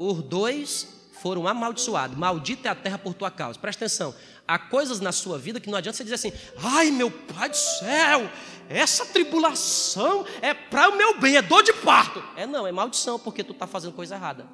os 0.00 0.22
dois 0.22 0.88
foram 1.20 1.46
amaldiçoados. 1.46 2.16
Maldita 2.16 2.68
é 2.68 2.70
a 2.70 2.74
terra 2.74 2.96
por 2.96 3.12
tua 3.12 3.30
causa. 3.30 3.58
Presta 3.58 3.84
atenção. 3.84 4.14
Há 4.48 4.58
coisas 4.58 4.98
na 4.98 5.12
sua 5.12 5.38
vida 5.38 5.60
que 5.60 5.68
não 5.68 5.76
adianta 5.76 5.98
você 5.98 6.02
dizer 6.02 6.14
assim: 6.14 6.32
ai 6.56 6.90
meu 6.90 7.10
pai 7.10 7.50
do 7.50 7.56
céu, 7.56 8.30
essa 8.72 9.04
tribulação 9.04 10.24
é 10.40 10.54
para 10.54 10.88
o 10.90 10.96
meu 10.96 11.18
bem, 11.18 11.36
é 11.36 11.42
dor 11.42 11.60
de 11.60 11.72
parto. 11.72 12.22
É 12.36 12.46
não, 12.46 12.64
é 12.68 12.70
maldição, 12.70 13.18
porque 13.18 13.42
tu 13.42 13.52
está 13.52 13.66
fazendo 13.66 13.92
coisa 13.94 14.14
errada. 14.14 14.46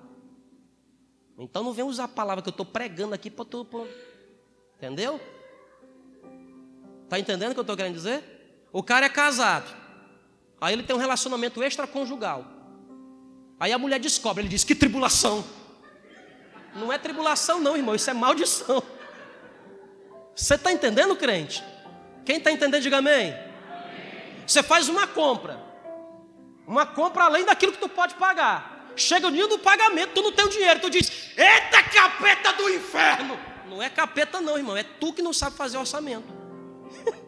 Então 1.38 1.62
não 1.62 1.75
vem 1.75 1.85
usar 1.85 2.04
a 2.04 2.08
palavra 2.08 2.40
que 2.42 2.49
eu 2.49 2.52
estou 2.52 2.64
pregando 2.64 3.14
aqui 3.14 3.30
para 3.30 3.44
tu. 3.44 3.62
Pra... 3.66 3.85
Entendeu? 4.78 5.20
Está 7.04 7.18
entendendo 7.18 7.50
o 7.50 7.52
que 7.52 7.61
eu 7.61 7.62
estou 7.62 7.76
querendo 7.76 7.92
dizer? 7.92 8.66
O 8.73 8.82
cara 8.82 9.04
é 9.04 9.11
casado. 9.11 9.70
Aí 10.58 10.73
ele 10.73 10.82
tem 10.82 10.96
um 10.96 10.99
relacionamento 10.99 11.62
extraconjugal. 11.62 12.46
Aí 13.61 13.70
a 13.70 13.78
mulher 13.78 14.00
descobre, 14.00 14.42
ele 14.42 14.49
diz: 14.49 14.64
Que 14.64 14.75
tribulação. 14.75 15.44
Não 16.75 16.90
é 16.90 16.96
tribulação, 16.96 17.61
não, 17.61 17.76
irmão, 17.76 17.94
isso 17.94 18.08
é 18.08 18.14
maldição. 18.14 18.82
Você 20.35 20.54
está 20.54 20.73
entendendo, 20.73 21.14
crente? 21.16 21.62
Quem 22.25 22.38
está 22.38 22.50
entendendo, 22.50 22.82
diga 22.82 22.96
amém. 22.96 23.35
Você 24.46 24.62
faz 24.62 24.88
uma 24.88 25.06
compra, 25.06 25.60
uma 26.66 26.86
compra 26.86 27.24
além 27.24 27.44
daquilo 27.44 27.72
que 27.72 27.78
tu 27.78 27.88
pode 27.88 28.14
pagar. 28.14 28.92
Chega 28.94 29.26
o 29.26 29.32
dia 29.32 29.46
do 29.46 29.58
pagamento, 29.58 30.14
tu 30.14 30.22
não 30.22 30.32
tem 30.32 30.44
o 30.44 30.48
dinheiro, 30.48 30.80
tu 30.80 30.88
diz: 30.88 31.10
Eita 31.36 31.82
capeta 31.82 32.52
do 32.52 32.68
inferno! 32.70 33.38
Não 33.68 33.82
é 33.82 33.90
capeta, 33.90 34.40
não, 34.40 34.56
irmão, 34.56 34.76
é 34.76 34.82
tu 34.82 35.12
que 35.12 35.20
não 35.20 35.32
sabe 35.32 35.56
fazer 35.56 35.76
orçamento. 35.76 36.32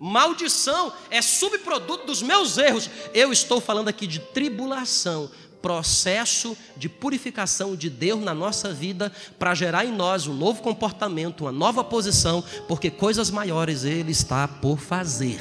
Maldição 0.00 0.92
é 1.10 1.20
subproduto 1.20 2.06
dos 2.06 2.22
meus 2.22 2.56
erros. 2.56 2.88
Eu 3.12 3.32
estou 3.32 3.60
falando 3.60 3.88
aqui 3.88 4.06
de 4.06 4.18
tribulação 4.18 5.30
processo 5.60 6.54
de 6.76 6.90
purificação 6.90 7.74
de 7.74 7.88
Deus 7.88 8.22
na 8.22 8.34
nossa 8.34 8.70
vida 8.70 9.10
para 9.38 9.54
gerar 9.54 9.86
em 9.86 9.92
nós 9.92 10.26
um 10.26 10.34
novo 10.34 10.60
comportamento, 10.60 11.40
uma 11.40 11.52
nova 11.52 11.82
posição, 11.82 12.44
porque 12.68 12.90
coisas 12.90 13.30
maiores 13.30 13.82
Ele 13.82 14.12
está 14.12 14.46
por 14.46 14.78
fazer. 14.78 15.40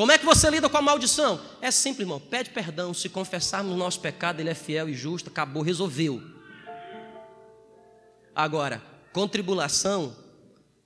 Como 0.00 0.12
é 0.12 0.16
que 0.16 0.24
você 0.24 0.48
lida 0.48 0.66
com 0.66 0.78
a 0.78 0.80
maldição? 0.80 1.38
É 1.60 1.70
simples, 1.70 2.06
irmão. 2.06 2.18
Pede 2.18 2.48
perdão. 2.48 2.94
Se 2.94 3.06
confessarmos 3.06 3.74
o 3.74 3.76
nosso 3.76 4.00
pecado, 4.00 4.40
Ele 4.40 4.48
é 4.48 4.54
fiel 4.54 4.88
e 4.88 4.94
justo. 4.94 5.28
Acabou, 5.28 5.62
resolveu. 5.62 6.22
Agora, 8.34 8.82
com 9.12 9.28
tribulação, 9.28 10.16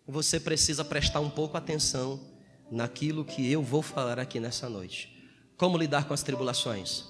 você 0.05 0.41
precisa 0.41 0.85
prestar 0.85 1.21
um 1.21 1.31
pouco 1.31 1.57
atenção 1.57 2.21
naquilo 2.69 3.25
que 3.25 3.49
eu 3.49 3.63
vou 3.63 3.83
falar 3.83 4.19
aqui 4.19 4.41
nessa 4.41 4.69
noite. 4.69 5.31
Como 5.57 5.79
lidar 5.79 6.09
com 6.09 6.13
as 6.13 6.25
tribulações? 6.25 7.05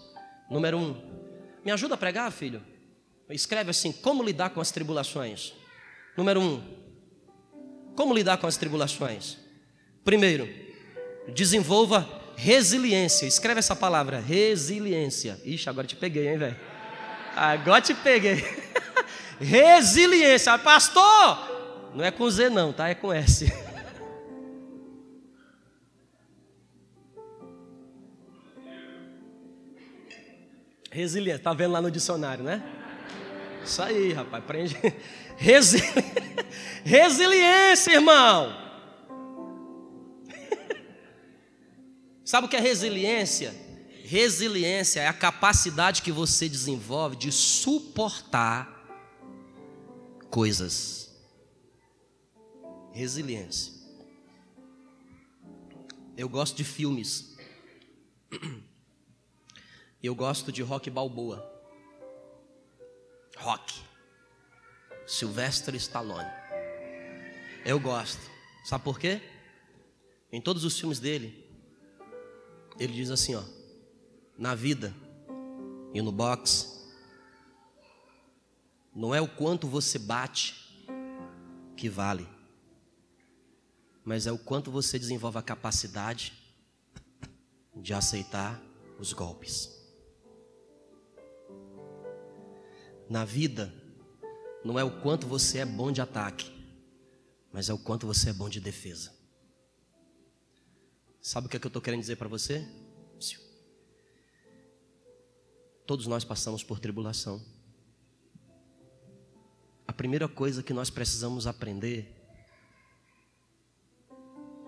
Número 0.51 0.77
um, 0.77 0.95
me 1.65 1.73
ajuda 1.73 1.95
a 1.95 1.97
pregar, 1.97 2.31
filho? 2.31 2.63
Escreve 3.31 3.71
assim: 3.71 3.93
como 3.93 4.23
lidar 4.23 4.51
com 4.51 4.61
as 4.61 4.71
tribulações? 4.71 5.55
Número 6.19 6.39
um, 6.39 6.63
como 7.97 8.13
lidar 8.13 8.37
com 8.37 8.47
as 8.47 8.59
tribulações? 8.59 9.39
Primeiro, 10.05 10.64
desenvolva 11.29 12.09
resiliência. 12.37 13.27
Escreve 13.27 13.61
essa 13.61 13.77
palavra, 13.77 14.21
resiliência. 14.21 15.41
Ixi, 15.45 15.69
agora 15.69 15.87
te 15.87 15.97
peguei, 15.97 16.29
hein, 16.29 16.39
velho? 16.39 16.57
Agora 17.37 17.81
te 17.81 17.95
peguei. 17.95 18.45
resiliência. 19.41 20.59
Pastor, 20.59 21.91
não 21.95 22.05
é 22.05 22.11
com 22.11 22.29
Z 22.29 22.51
não, 22.51 22.73
tá? 22.73 22.89
É 22.89 22.95
com 22.95 23.13
S. 23.13 23.53
Resiliência, 30.91 31.43
tá 31.43 31.53
vendo 31.53 31.73
lá 31.73 31.83
no 31.83 31.91
dicionário, 31.91 32.45
né? 32.45 32.63
Isso 33.65 33.83
aí, 33.83 34.13
rapaz, 34.13 34.45
prende. 34.45 34.77
Resi... 35.37 35.83
Resiliência, 36.85 37.95
irmão. 37.95 38.64
Sabe 42.25 42.47
o 42.47 42.51
que 42.51 42.57
é 42.57 42.61
resiliência? 42.61 43.55
Resiliência 44.05 45.01
é 45.01 45.09
a 45.09 45.13
capacidade 45.13 46.03
que 46.03 46.11
você 46.11 46.49
desenvolve 46.49 47.17
de 47.17 47.31
suportar 47.31 48.71
coisas. 50.31 51.15
Resiliência. 52.93 53.75
Eu 56.17 56.29
gosto 56.29 56.57
de 56.57 56.65
filmes. 56.65 57.37
Eu 60.03 60.15
gosto 60.15 60.53
de 60.53 60.63
rock 60.63 60.89
balboa. 60.91 61.51
Rock. 63.37 63.83
Sylvester 65.07 65.75
Stallone. 65.75 66.31
Eu 67.65 67.79
gosto. 67.81 68.21
Sabe 68.65 68.85
por 68.85 68.99
quê? 68.99 69.21
Em 70.33 70.41
todos 70.41 70.65
os 70.65 70.79
filmes 70.79 70.99
dele, 70.99 71.44
ele 72.79 72.93
diz 72.93 73.11
assim, 73.11 73.35
ó: 73.35 73.43
Na 74.37 74.55
vida 74.55 74.95
e 75.93 76.03
no 76.03 76.11
boxe, 76.11 76.75
não 78.95 79.15
é 79.15 79.21
o 79.21 79.29
quanto 79.29 79.67
você 79.67 79.99
bate 79.99 80.87
que 81.77 81.89
vale, 81.89 82.29
mas 84.05 84.27
é 84.27 84.33
o 84.33 84.39
quanto 84.39 84.71
você 84.71 84.99
desenvolve 84.99 85.39
a 85.39 85.43
capacidade 85.43 86.33
de 87.75 87.93
aceitar 87.93 88.63
os 88.99 89.13
golpes. 89.13 89.71
Na 93.09 93.25
vida, 93.25 93.73
não 94.65 94.79
é 94.79 94.85
o 94.85 95.01
quanto 95.03 95.27
você 95.27 95.59
é 95.59 95.67
bom 95.67 95.93
de 95.93 96.01
ataque, 96.01 96.51
mas 97.53 97.69
é 97.69 97.75
o 97.75 97.79
quanto 97.79 98.07
você 98.07 98.31
é 98.31 98.33
bom 98.33 98.49
de 98.49 98.61
defesa. 98.61 99.13
Sabe 101.25 101.47
o 101.47 101.49
que, 101.49 101.57
é 101.57 101.59
que 101.59 101.67
eu 101.67 101.71
estou 101.71 101.81
querendo 101.81 102.03
dizer 102.03 102.17
para 102.17 102.29
você? 102.29 102.69
Todos 105.87 106.07
nós 106.07 106.23
passamos 106.23 106.63
por 106.63 106.79
tribulação. 106.79 107.43
A 109.89 109.93
primeira 109.93 110.29
coisa 110.29 110.63
que 110.63 110.75
nós 110.75 110.91
precisamos 110.91 111.47
aprender 111.47 112.15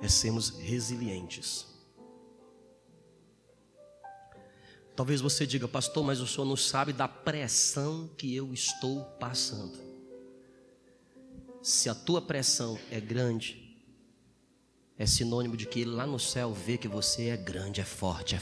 é 0.01 0.09
sermos 0.09 0.49
resilientes. 0.49 1.67
Talvez 4.97 5.21
você 5.21 5.47
diga, 5.47 5.69
pastor, 5.69 6.03
mas 6.03 6.21
o 6.21 6.27
senhor 6.27 6.47
não 6.47 6.57
sabe 6.57 6.91
da 6.91 7.07
pressão 7.07 8.09
que 8.17 8.35
eu 8.35 8.55
estou 8.55 9.05
passando. 9.21 9.79
Se 11.61 11.91
a 11.91 11.95
tua 11.95 12.23
pressão 12.23 12.79
é 12.91 12.99
grande, 12.99 13.66
é 14.99 15.05
sinônimo 15.05 15.57
de 15.57 15.67
que 15.67 15.81
ele 15.81 15.91
lá 15.91 16.07
no 16.07 16.19
céu 16.19 16.53
vê 16.53 16.79
que 16.79 16.89
você 16.89 17.29
é 17.29 17.37
grande, 17.37 17.81
é 17.81 17.85
forte, 17.85 18.35
é, 18.35 18.41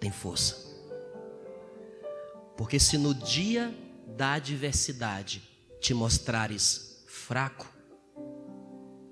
tem 0.00 0.10
força. 0.10 0.74
Porque 2.56 2.78
se 2.80 2.98
no 2.98 3.14
dia 3.14 3.72
da 4.16 4.34
adversidade 4.34 5.42
te 5.80 5.94
mostrares 5.94 7.04
fraco, 7.06 7.66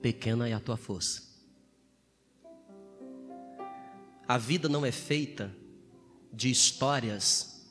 pequena 0.00 0.48
é 0.48 0.52
a 0.52 0.61
tua 0.61 0.76
força. 0.76 1.22
A 4.26 4.38
vida 4.38 4.68
não 4.68 4.85
é 4.85 4.92
feita 4.92 5.54
de 6.33 6.50
histórias 6.50 7.70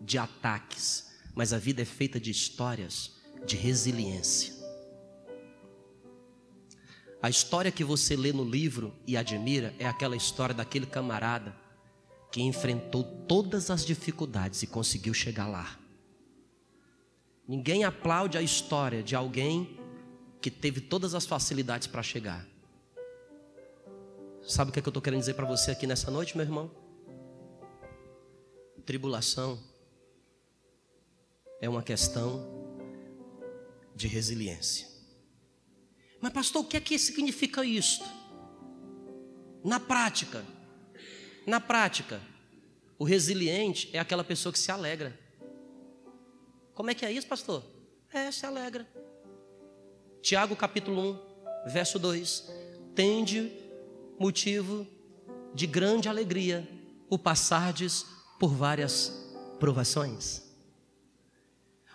de 0.00 0.18
ataques, 0.18 1.10
mas 1.34 1.52
a 1.52 1.58
vida 1.58 1.82
é 1.82 1.84
feita 1.84 2.20
de 2.20 2.30
histórias 2.30 3.16
de 3.46 3.56
resiliência. 3.56 4.61
A 7.22 7.30
história 7.30 7.70
que 7.70 7.84
você 7.84 8.16
lê 8.16 8.32
no 8.32 8.42
livro 8.42 8.92
e 9.06 9.16
admira 9.16 9.72
é 9.78 9.86
aquela 9.86 10.16
história 10.16 10.52
daquele 10.52 10.86
camarada 10.86 11.54
que 12.32 12.42
enfrentou 12.42 13.04
todas 13.28 13.70
as 13.70 13.86
dificuldades 13.86 14.64
e 14.64 14.66
conseguiu 14.66 15.14
chegar 15.14 15.46
lá. 15.46 15.78
Ninguém 17.46 17.84
aplaude 17.84 18.36
a 18.36 18.42
história 18.42 19.04
de 19.04 19.14
alguém 19.14 19.78
que 20.40 20.50
teve 20.50 20.80
todas 20.80 21.14
as 21.14 21.24
facilidades 21.24 21.86
para 21.86 22.02
chegar. 22.02 22.44
Sabe 24.42 24.70
o 24.70 24.72
que, 24.72 24.80
é 24.80 24.82
que 24.82 24.88
eu 24.88 24.90
estou 24.90 25.02
querendo 25.02 25.20
dizer 25.20 25.34
para 25.34 25.46
você 25.46 25.70
aqui 25.70 25.86
nessa 25.86 26.10
noite, 26.10 26.36
meu 26.36 26.44
irmão? 26.44 26.70
Tribulação 28.84 29.62
é 31.60 31.68
uma 31.68 31.84
questão 31.84 32.44
de 33.94 34.08
resiliência. 34.08 34.91
Mas, 36.22 36.32
pastor, 36.32 36.62
o 36.62 36.64
que 36.64 36.76
é 36.76 36.80
que 36.80 36.96
significa 37.00 37.64
isso? 37.64 38.04
Na 39.64 39.80
prática, 39.80 40.44
na 41.44 41.60
prática, 41.60 42.20
o 42.96 43.02
resiliente 43.02 43.90
é 43.92 43.98
aquela 43.98 44.22
pessoa 44.22 44.52
que 44.52 44.58
se 44.58 44.70
alegra. 44.70 45.18
Como 46.74 46.90
é 46.90 46.94
que 46.94 47.04
é 47.04 47.10
isso, 47.10 47.26
pastor? 47.26 47.64
É, 48.12 48.30
se 48.30 48.46
alegra. 48.46 48.86
Tiago 50.22 50.54
capítulo 50.54 51.18
1, 51.66 51.70
verso 51.72 51.98
2: 51.98 52.48
Tende 52.94 53.50
motivo 54.16 54.86
de 55.52 55.66
grande 55.66 56.08
alegria 56.08 56.68
o 57.10 57.18
passardes 57.18 58.06
por 58.38 58.54
várias 58.54 59.12
provações. 59.58 60.51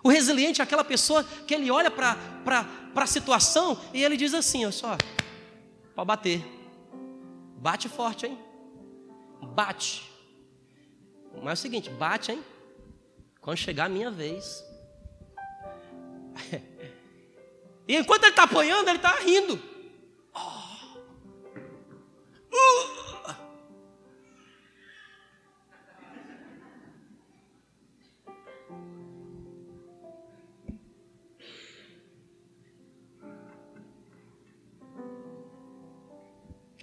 O 0.04 0.10
resiliente 0.10 0.62
é 0.62 0.64
aquela 0.64 0.84
pessoa 0.84 1.24
que 1.24 1.54
ele 1.54 1.72
olha 1.72 1.90
para 1.90 2.18
a 2.96 3.08
situação 3.08 3.80
e 3.94 4.04
ele 4.04 4.18
diz 4.18 4.34
assim: 4.34 4.66
ó, 4.66 4.72
só, 4.72 4.98
pode 5.96 6.08
bater. 6.08 6.46
Bate 7.58 7.90
forte, 7.90 8.26
hein? 8.26 8.38
Bate. 9.42 10.10
Mas 11.36 11.50
é 11.50 11.54
o 11.54 11.58
seguinte: 11.58 11.90
bate, 11.90 12.32
hein? 12.32 12.44
Quando 13.42 13.58
chegar 13.58 13.86
a 13.86 13.90
minha 13.90 14.12
vez. 14.12 14.64
e 17.88 17.96
enquanto 17.96 18.24
ele 18.24 18.32
está 18.32 18.44
apanhando, 18.44 18.88
ele 18.88 18.98
está 18.98 19.16
rindo. 19.20 19.77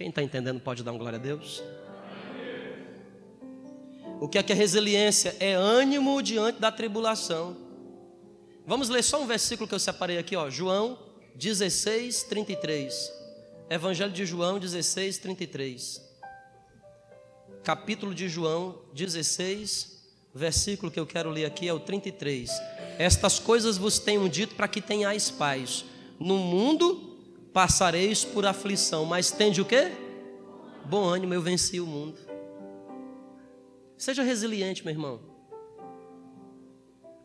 Quem 0.05 0.11
está 0.11 0.23
entendendo 0.23 0.61
pode 0.61 0.83
dar 0.83 0.93
um 0.93 0.99
glória 0.99 1.19
a 1.19 1.23
Deus? 1.23 1.63
O 4.21 4.29
que 4.29 4.37
é 4.37 4.43
que 4.43 4.53
é 4.53 4.55
resiliência? 4.55 5.35
É 5.41 5.55
ânimo 5.55 6.21
diante 6.21 6.61
da 6.61 6.71
tribulação. 6.71 7.57
Vamos 8.67 8.91
ler 8.91 9.03
só 9.03 9.23
um 9.23 9.27
versículo 9.27 9.67
que 9.67 9.75
eu 9.75 9.79
separei 9.79 10.19
aqui, 10.19 10.37
ó. 10.37 10.51
João 10.51 10.99
16, 11.37 12.25
33. 12.25 13.13
Evangelho 13.71 14.13
de 14.13 14.27
João 14.27 14.59
16, 14.59 15.17
33. 15.17 16.03
Capítulo 17.63 18.15
de 18.15 18.29
João 18.29 18.83
16, 18.93 20.03
versículo 20.35 20.93
que 20.93 21.01
eu 21.01 21.07
quero 21.07 21.31
ler 21.31 21.47
aqui 21.47 21.67
é 21.67 21.73
o 21.73 21.81
33. 21.81 22.51
Estas 22.99 23.39
coisas 23.39 23.79
vos 23.79 23.99
tenho 23.99 24.29
dito 24.29 24.55
para 24.55 24.69
que 24.69 24.83
tenhais 24.83 25.31
paz. 25.31 25.83
No 26.21 26.37
mundo 26.37 27.04
passareis 27.55 28.25
por 28.25 28.45
aflição, 28.45 29.05
mas 29.05 29.31
tende 29.31 29.61
o 29.61 29.65
quê? 29.65 29.93
Bom 30.85 31.05
ânimo, 31.05 31.33
eu 31.33 31.41
venci 31.41 31.81
o 31.81 31.87
mundo. 31.87 32.19
Seja 33.97 34.25
resiliente, 34.25 34.85
meu 34.85 34.93
irmão. 34.93 35.21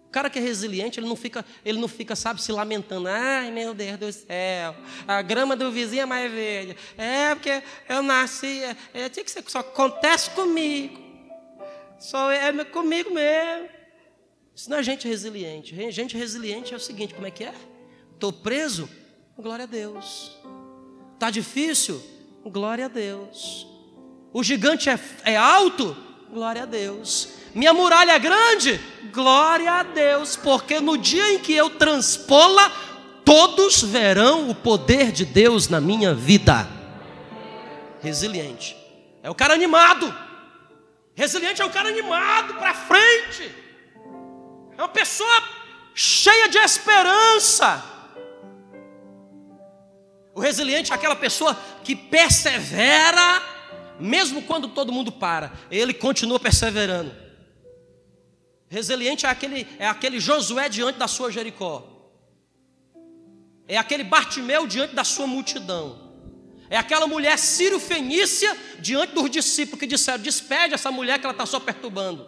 O 0.05 0.11
cara 0.11 0.29
que 0.29 0.39
é 0.39 0.41
resiliente, 0.41 0.99
ele 0.99 1.07
não 1.07 1.15
fica, 1.15 1.43
ele 1.65 1.79
não 1.79 1.87
fica, 1.87 2.15
sabe, 2.15 2.41
se 2.41 2.51
lamentando. 2.51 3.07
Ai, 3.07 3.51
meu 3.51 3.73
Deus 3.73 3.97
do 3.97 4.11
céu, 4.11 4.75
a 5.07 5.21
grama 5.21 5.55
do 5.55 5.71
vizinho 5.71 6.03
é 6.03 6.05
mais 6.05 6.31
verde. 6.31 6.77
É 6.95 7.33
porque 7.33 7.63
eu 7.87 8.01
nasci, 8.03 8.63
é, 8.63 8.77
é, 8.93 9.09
tinha 9.09 9.23
que 9.23 9.31
ser, 9.31 9.43
só 9.47 9.59
acontece 9.59 10.29
comigo. 10.31 10.99
Só 11.99 12.31
é 12.31 12.63
comigo 12.65 13.13
mesmo. 13.13 13.69
Isso 14.55 14.69
não 14.69 14.77
é 14.77 14.83
gente 14.83 15.07
resiliente. 15.07 15.75
Gente 15.91 16.15
resiliente 16.15 16.73
é 16.73 16.77
o 16.77 16.79
seguinte, 16.79 17.15
como 17.15 17.25
é 17.27 17.31
que 17.31 17.43
é? 17.43 17.53
Estou 18.13 18.31
preso, 18.31 18.89
Glória 19.39 19.63
a 19.63 19.67
Deus. 19.67 20.37
Tá 21.17 21.29
difícil? 21.29 22.03
Glória 22.43 22.85
a 22.85 22.89
Deus. 22.89 23.65
O 24.33 24.43
gigante 24.43 24.89
é, 24.89 24.99
é 25.23 25.37
alto? 25.37 25.95
Glória 26.29 26.63
a 26.63 26.65
Deus. 26.65 27.29
Minha 27.55 27.73
muralha 27.73 28.11
é 28.11 28.19
grande? 28.19 28.81
Glória 29.13 29.71
a 29.71 29.83
Deus, 29.83 30.35
porque 30.35 30.81
no 30.81 30.97
dia 30.97 31.31
em 31.31 31.39
que 31.39 31.53
eu 31.53 31.69
transpola, 31.69 32.69
todos 33.23 33.81
verão 33.81 34.49
o 34.49 34.55
poder 34.55 35.09
de 35.09 35.23
Deus 35.23 35.69
na 35.69 35.79
minha 35.79 36.13
vida. 36.13 36.67
Resiliente. 38.01 38.75
É 39.23 39.29
o 39.29 39.35
cara 39.35 39.53
animado. 39.53 40.13
Resiliente 41.15 41.61
é 41.61 41.65
o 41.65 41.69
cara 41.69 41.87
animado 41.87 42.55
para 42.55 42.73
frente. 42.73 43.55
É 44.77 44.81
uma 44.81 44.89
pessoa 44.89 45.43
cheia 45.95 46.49
de 46.49 46.57
esperança. 46.57 47.98
O 50.39 50.41
resiliente 50.41 50.93
é 50.93 50.95
aquela 50.95 51.17
pessoa 51.17 51.53
que 51.83 51.93
persevera, 51.93 53.43
mesmo 53.99 54.41
quando 54.43 54.69
todo 54.69 54.89
mundo 54.89 55.11
para, 55.11 55.51
ele 55.69 55.93
continua 55.93 56.39
perseverando. 56.39 57.13
Resiliente 58.69 59.25
é 59.25 59.29
aquele, 59.29 59.67
é 59.77 59.85
aquele 59.85 60.17
Josué 60.17 60.69
diante 60.69 60.97
da 60.97 61.09
sua 61.09 61.29
Jericó, 61.29 61.85
é 63.67 63.75
aquele 63.75 64.05
Bartimeu 64.05 64.65
diante 64.65 64.95
da 64.95 65.03
sua 65.03 65.27
multidão. 65.27 66.09
É 66.69 66.77
aquela 66.77 67.05
mulher 67.05 67.37
sírio-fenícia 67.37 68.55
diante 68.79 69.13
dos 69.13 69.29
discípulos 69.29 69.77
que 69.77 69.87
disseram: 69.87 70.23
despede 70.23 70.73
essa 70.73 70.89
mulher 70.89 71.19
que 71.19 71.25
ela 71.25 71.33
está 71.33 71.45
só 71.45 71.59
perturbando. 71.59 72.25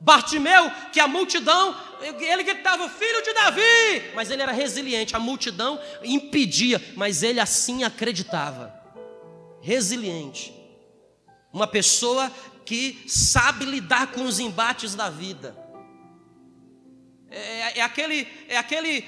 Bartimeu, 0.00 0.70
que 0.92 0.98
a 0.98 1.06
multidão, 1.06 1.76
ele 2.02 2.42
gritava, 2.42 2.88
filho 2.88 3.22
de 3.22 3.32
Davi, 3.32 4.12
mas 4.14 4.30
ele 4.30 4.42
era 4.42 4.52
resiliente, 4.52 5.16
a 5.16 5.18
multidão 5.18 5.80
impedia, 6.02 6.82
mas 6.96 7.22
ele 7.22 7.40
assim 7.40 7.84
acreditava. 7.84 8.74
Resiliente. 9.62 10.54
Uma 11.52 11.66
pessoa 11.66 12.30
que 12.64 13.04
sabe 13.06 13.64
lidar 13.64 14.08
com 14.08 14.24
os 14.24 14.38
embates 14.38 14.94
da 14.94 15.08
vida. 15.08 15.56
É, 17.30 17.78
é 17.78 17.82
aquele, 17.82 18.26
é 18.48 18.56
aquele, 18.56 19.04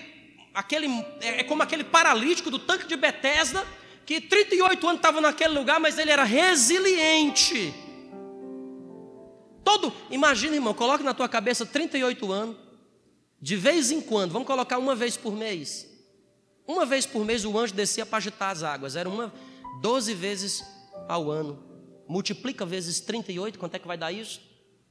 aquele, 0.54 0.86
é, 1.20 1.40
é 1.40 1.44
como 1.44 1.62
aquele 1.62 1.84
paralítico 1.84 2.50
do 2.50 2.58
tanque 2.58 2.86
de 2.86 2.96
Betesda 2.96 3.66
que 4.06 4.20
38 4.20 4.86
anos 4.86 4.98
estava 5.00 5.20
naquele 5.20 5.52
lugar, 5.52 5.78
mas 5.78 5.98
ele 5.98 6.10
era 6.10 6.24
resiliente. 6.24 7.74
Todo, 9.62 9.92
imagina, 10.10 10.54
irmão, 10.54 10.72
coloque 10.72 11.04
na 11.04 11.12
tua 11.12 11.28
cabeça 11.28 11.66
38 11.66 12.32
anos, 12.32 12.56
de 13.40 13.56
vez 13.56 13.90
em 13.90 14.00
quando, 14.00 14.32
vamos 14.32 14.46
colocar 14.46 14.78
uma 14.78 14.94
vez 14.94 15.16
por 15.16 15.34
mês. 15.34 15.86
Uma 16.66 16.84
vez 16.84 17.06
por 17.06 17.24
mês 17.24 17.44
o 17.44 17.58
anjo 17.58 17.72
descia 17.72 18.04
para 18.04 18.18
agitar 18.18 18.50
as 18.50 18.62
águas, 18.62 18.96
era 18.96 19.08
uma 19.08 19.32
12 19.80 20.12
vezes 20.14 20.64
ao 21.08 21.30
ano. 21.30 21.58
Multiplica 22.06 22.66
vezes 22.66 23.00
38, 23.00 23.58
quanto 23.58 23.74
é 23.74 23.78
que 23.78 23.86
vai 23.86 23.96
dar 23.96 24.12
isso? 24.12 24.40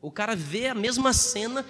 O 0.02 0.12
cara 0.12 0.36
vê 0.36 0.68
a 0.68 0.76
mesma 0.76 1.14
cena 1.14 1.66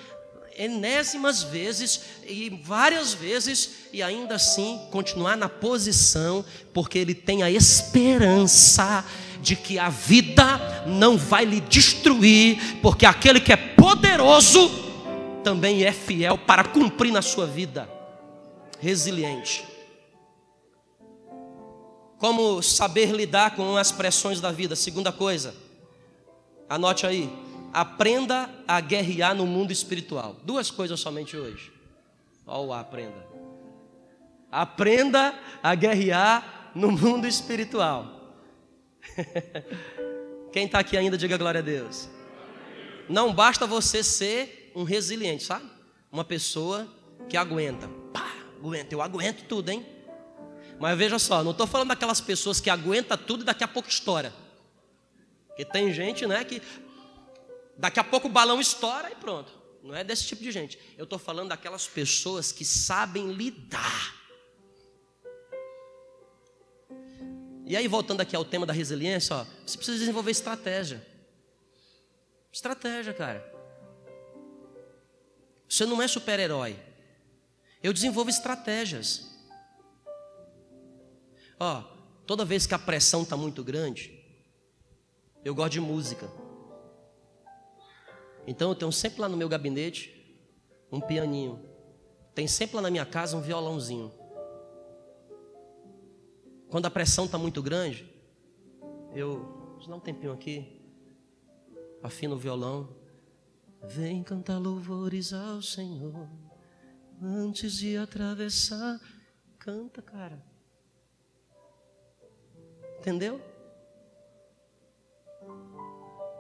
enésimas 0.58 1.44
vezes 1.44 2.02
e 2.28 2.50
várias 2.64 3.14
vezes 3.14 3.88
e 3.94 4.02
ainda 4.02 4.36
assim 4.36 4.80
continuar 4.92 5.38
na 5.38 5.48
posição, 5.48 6.44
porque 6.74 6.98
ele 6.98 7.14
tem 7.14 7.44
a 7.44 7.52
esperança 7.52 9.06
de 9.42 9.56
que 9.56 9.78
a 9.78 9.90
vida 9.90 10.84
não 10.86 11.18
vai 11.18 11.46
lhe 11.46 11.62
destruir, 11.62 12.80
porque 12.82 13.06
aquele 13.06 13.40
que 13.40 13.54
é 13.54 13.58
poderoso 13.58 14.87
também 15.48 15.86
é 15.86 15.94
fiel 15.94 16.38
para 16.38 16.62
cumprir 16.62 17.10
na 17.10 17.22
sua 17.22 17.46
vida. 17.46 17.90
Resiliente. 18.82 19.66
Como 22.18 22.62
saber 22.62 23.14
lidar 23.14 23.56
com 23.56 23.78
as 23.78 23.90
pressões 23.90 24.42
da 24.42 24.52
vida? 24.52 24.76
Segunda 24.76 25.10
coisa, 25.10 25.56
anote 26.68 27.08
aí 27.08 27.32
aprenda 27.72 28.50
a 28.68 28.82
guerrear 28.82 29.34
no 29.34 29.46
mundo 29.46 29.72
espiritual. 29.72 30.36
Duas 30.44 30.70
coisas 30.70 31.00
somente 31.00 31.38
hoje. 31.38 31.72
Olha 32.46 32.68
o 32.68 32.74
aprenda. 32.74 33.26
Aprenda 34.52 35.34
a 35.64 35.76
guerrear 35.76 36.72
no 36.76 36.92
mundo 36.92 37.26
espiritual. 37.26 38.36
Quem 40.52 40.66
está 40.66 40.80
aqui 40.80 40.98
ainda, 40.98 41.18
diga 41.18 41.38
glória 41.38 41.60
a 41.60 41.64
Deus. 41.64 42.10
Não 43.08 43.34
basta 43.34 43.66
você 43.66 44.04
ser 44.04 44.67
um 44.80 44.84
resiliente, 44.84 45.44
sabe? 45.44 45.66
Uma 46.12 46.24
pessoa 46.24 46.88
que 47.28 47.36
aguenta. 47.36 47.88
Pá, 48.14 48.32
aguenta, 48.58 48.94
eu 48.94 49.02
aguento 49.02 49.48
tudo, 49.48 49.70
hein? 49.70 49.86
Mas 50.80 50.98
veja 50.98 51.18
só, 51.18 51.44
não 51.44 51.52
estou 51.52 51.66
falando 51.66 51.88
daquelas 51.88 52.22
pessoas 52.22 52.60
que 52.60 52.70
aguenta 52.70 53.18
tudo 53.18 53.42
e 53.42 53.46
daqui 53.46 53.64
a 53.64 53.68
pouco 53.68 53.90
estoura. 53.90 54.32
Porque 55.48 55.66
tem 55.66 55.92
gente, 55.92 56.28
né, 56.28 56.44
que 56.44 56.62
Daqui 57.78 58.00
a 58.00 58.04
pouco 58.04 58.28
o 58.28 58.32
balão 58.32 58.60
estoura 58.60 59.12
e 59.12 59.16
pronto. 59.16 59.52
Não 59.84 59.96
é 59.96 60.04
desse 60.04 60.26
tipo 60.26 60.42
de 60.42 60.52
gente. 60.52 60.80
Eu 60.98 61.04
estou 61.04 61.20
falando 61.20 61.50
daquelas 61.50 61.88
pessoas 61.88 62.52
que 62.52 62.66
sabem 62.66 63.32
lidar. 63.32 64.16
E 67.66 67.76
aí, 67.76 67.88
voltando 67.88 68.22
aqui 68.22 68.36
ao 68.36 68.46
tema 68.46 68.66
da 68.66 68.74
resiliência, 68.74 69.36
ó, 69.36 69.46
você 69.66 69.78
precisa 69.78 70.00
desenvolver 70.00 70.32
estratégia. 70.32 71.06
Estratégia, 72.52 73.14
cara. 73.14 73.57
Você 75.68 75.86
não 75.86 76.02
é 76.02 76.08
super-herói. 76.08 76.80
Eu 77.84 77.94
desenvolvo 77.94 78.30
estratégias. 78.30 79.38
Ó, 81.60 81.82
toda 82.26 82.46
vez 82.46 82.66
que 82.66 82.74
a 82.74 82.80
pressão 82.80 83.24
está 83.24 83.36
muito 83.36 83.64
grande, 83.64 84.14
eu 85.44 85.54
gosto 85.54 85.74
de 85.74 85.82
música. 85.82 86.30
Então 88.46 88.70
eu 88.70 88.76
tenho 88.76 88.92
sempre 88.92 89.22
lá 89.22 89.28
no 89.28 89.36
meu 89.36 89.50
gabinete 89.50 90.14
um 90.92 91.02
pianinho. 91.02 91.60
Tem 92.34 92.48
sempre 92.48 92.76
lá 92.76 92.82
na 92.82 92.92
minha 92.92 93.06
casa 93.06 93.36
um 93.36 93.42
violãozinho. 93.42 94.12
Quando 96.70 96.86
a 96.86 96.90
pressão 96.90 97.26
está 97.26 97.38
muito 97.38 97.62
grande, 97.62 98.10
eu. 99.14 99.56
Deixa 99.76 99.86
eu 99.86 99.90
dar 99.92 99.96
um 99.96 100.00
tempinho 100.00 100.32
aqui. 100.32 100.82
Afino 102.02 102.36
o 102.36 102.38
violão. 102.38 102.96
Vem 103.88 104.22
cantar 104.22 104.58
louvores 104.58 105.32
ao 105.32 105.62
Senhor. 105.62 106.28
Antes 107.22 107.78
de 107.78 107.96
atravessar. 107.96 109.00
Canta, 109.58 110.02
cara. 110.02 110.44
Entendeu? 113.00 113.42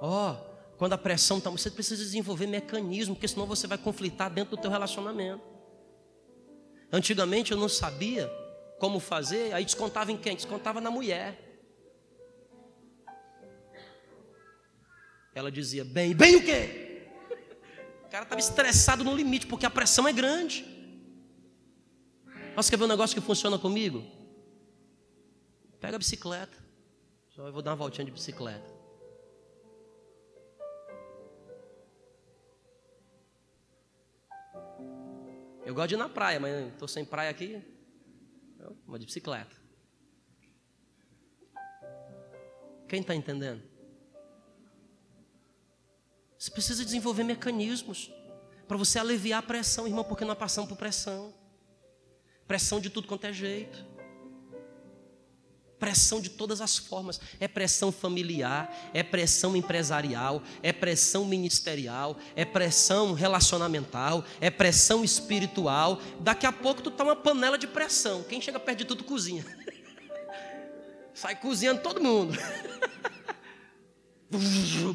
Ó, 0.02 0.34
oh, 0.34 0.78
quando 0.78 0.94
a 0.94 0.98
pressão 0.98 1.38
está, 1.38 1.50
você 1.50 1.72
precisa 1.72 2.04
desenvolver 2.04 2.48
mecanismo, 2.48 3.16
porque 3.16 3.28
senão 3.28 3.48
você 3.48 3.66
vai 3.66 3.78
conflitar 3.78 4.30
dentro 4.30 4.56
do 4.56 4.62
teu 4.62 4.70
relacionamento. 4.70 5.44
Antigamente 6.92 7.52
eu 7.52 7.58
não 7.58 7.70
sabia 7.70 8.30
como 8.78 9.00
fazer, 9.00 9.54
aí 9.54 9.64
descontava 9.64 10.12
em 10.12 10.18
quem? 10.18 10.36
Descontava 10.36 10.82
na 10.82 10.92
mulher. 10.92 11.44
Ela 15.34 15.52
dizia, 15.52 15.86
bem, 15.86 16.14
bem 16.14 16.36
o 16.36 16.44
quê? 16.44 16.87
O 18.08 18.10
cara 18.10 18.24
estava 18.24 18.40
estressado 18.40 19.04
no 19.04 19.14
limite, 19.14 19.46
porque 19.46 19.66
a 19.66 19.70
pressão 19.70 20.08
é 20.08 20.14
grande. 20.14 20.66
Você 22.56 22.72
quer 22.72 22.78
ver 22.78 22.86
um 22.86 22.88
negócio 22.88 23.14
que 23.14 23.26
funciona 23.26 23.60
comigo? 23.60 24.02
Pega 25.82 25.98
a 25.98 26.00
bicicleta. 26.00 26.58
Só 27.28 27.46
eu 27.46 27.52
vou 27.52 27.62
dar 27.62 27.72
uma 27.72 27.76
voltinha 27.76 28.06
de 28.06 28.12
bicicleta. 28.12 28.74
Eu 35.66 35.76
gosto 35.76 35.90
de 35.90 35.96
ir 35.96 35.98
na 35.98 36.08
praia, 36.08 36.40
mas 36.40 36.72
estou 36.72 36.88
sem 36.88 37.04
praia 37.04 37.30
aqui. 37.30 37.62
Vou 38.86 38.98
de 38.98 39.06
bicicleta. 39.06 39.54
Quem 42.88 43.02
está 43.02 43.14
entendendo? 43.14 43.62
Você 46.38 46.52
precisa 46.52 46.86
desenvolver 46.86 47.24
mecanismos 47.24 48.12
para 48.68 48.78
você 48.78 49.00
aliviar 49.00 49.40
a 49.40 49.44
pressão, 49.44 49.88
irmão, 49.88 50.04
porque 50.04 50.26
nós 50.26 50.38
passamos 50.38 50.70
por 50.70 50.78
pressão. 50.78 51.34
Pressão 52.48 52.80
de 52.80 52.90
tudo 52.90 53.08
quanto 53.08 53.26
é 53.26 53.34
jeito. 53.34 53.86
Pressão 55.80 56.20
de 56.20 56.30
todas 56.30 56.60
as 56.60 56.78
formas. 56.78 57.20
É 57.40 57.48
pressão 57.48 57.92
familiar, 57.92 58.74
é 58.94 59.04
pressão 59.04 59.56
empresarial, 59.56 60.42
é 60.62 60.74
pressão 60.74 61.24
ministerial, 61.26 62.18
é 62.36 62.44
pressão 62.44 63.14
relacionamental, 63.14 64.24
é 64.42 64.50
pressão 64.50 65.04
espiritual. 65.04 66.00
Daqui 66.20 66.46
a 66.46 66.52
pouco 66.52 66.82
tu 66.82 66.92
tá 66.92 67.04
uma 67.04 67.16
panela 67.16 67.58
de 67.58 67.68
pressão. 67.68 68.24
Quem 68.24 68.42
chega 68.42 68.60
perto 68.60 68.80
de 68.80 68.86
tudo 68.86 69.04
cozinha. 69.04 69.46
Sai 71.14 71.36
cozinhando 71.36 71.82
todo 71.82 72.02
mundo. 72.02 72.38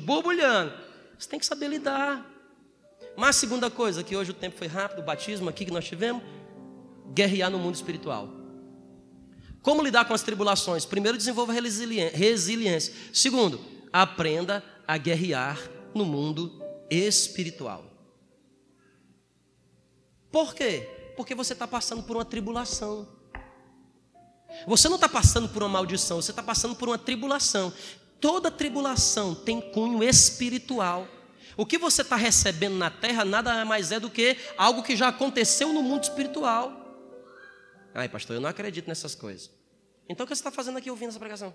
Borbulhando. 0.05 0.92
Você 1.23 1.29
tem 1.29 1.39
que 1.39 1.47
saber 1.47 1.69
lidar. 1.69 2.29
Mas 3.17 3.37
segunda 3.37 3.71
coisa, 3.71 4.03
que 4.03 4.17
hoje 4.17 4.33
o 4.33 4.35
tempo 4.35 4.59
foi 4.59 4.67
rápido, 4.67 4.99
o 4.99 5.05
batismo 5.05 5.49
aqui 5.49 5.65
que 5.65 5.71
nós 5.71 5.85
tivemos, 5.85 6.21
guerrear 7.15 7.49
no 7.49 7.61
mundo 7.61 7.77
espiritual. 7.77 8.29
Como 9.63 9.85
lidar 9.85 10.05
com 10.05 10.15
as 10.15 10.23
tribulações? 10.23 10.85
Primeiro, 10.85 11.17
desenvolva 11.17 11.53
resiliência. 11.53 12.93
Segundo, 13.13 13.61
aprenda 13.93 14.65
a 14.85 14.99
guerrear 14.99 15.61
no 15.95 16.05
mundo 16.05 16.61
espiritual. 16.91 17.85
Por 20.33 20.57
quê? 20.57 21.13
Porque 21.17 21.37
você 21.37 21.53
está 21.53 21.69
passando 21.69 22.03
por 22.03 22.17
uma 22.17 22.25
tribulação. 22.25 23.07
Você 24.67 24.89
não 24.89 24.97
está 24.97 25.09
passando 25.09 25.49
por 25.49 25.63
uma 25.63 25.69
maldição, 25.69 26.21
você 26.21 26.33
está 26.33 26.43
passando 26.43 26.75
por 26.75 26.89
uma 26.89 26.99
tribulação. 26.99 27.73
Toda 28.23 28.53
tribulação 28.53 29.35
tem 29.35 29.61
cunho 29.61 30.01
espiritual. 30.01 31.09
O 31.57 31.67
que 31.67 31.77
você 31.77 32.03
está 32.03 32.15
recebendo 32.15 32.77
na 32.77 32.89
terra 32.89 33.25
nada 33.25 33.65
mais 33.65 33.91
é 33.91 33.99
do 33.99 34.09
que 34.09 34.37
algo 34.57 34.81
que 34.81 34.95
já 34.95 35.09
aconteceu 35.09 35.73
no 35.73 35.83
mundo 35.83 36.05
espiritual. 36.05 36.73
Ai, 37.93 38.09
pastor, 38.09 38.37
eu 38.37 38.41
não 38.41 38.49
acredito 38.49 38.87
nessas 38.87 39.17
coisas. 39.17 39.51
Então 40.09 40.25
o 40.25 40.29
que 40.29 40.37
você 40.37 40.41
está 40.41 40.53
fazendo 40.53 40.79
aqui 40.79 40.89
ouvindo 40.89 41.09
essa 41.09 41.19
pregação? 41.19 41.53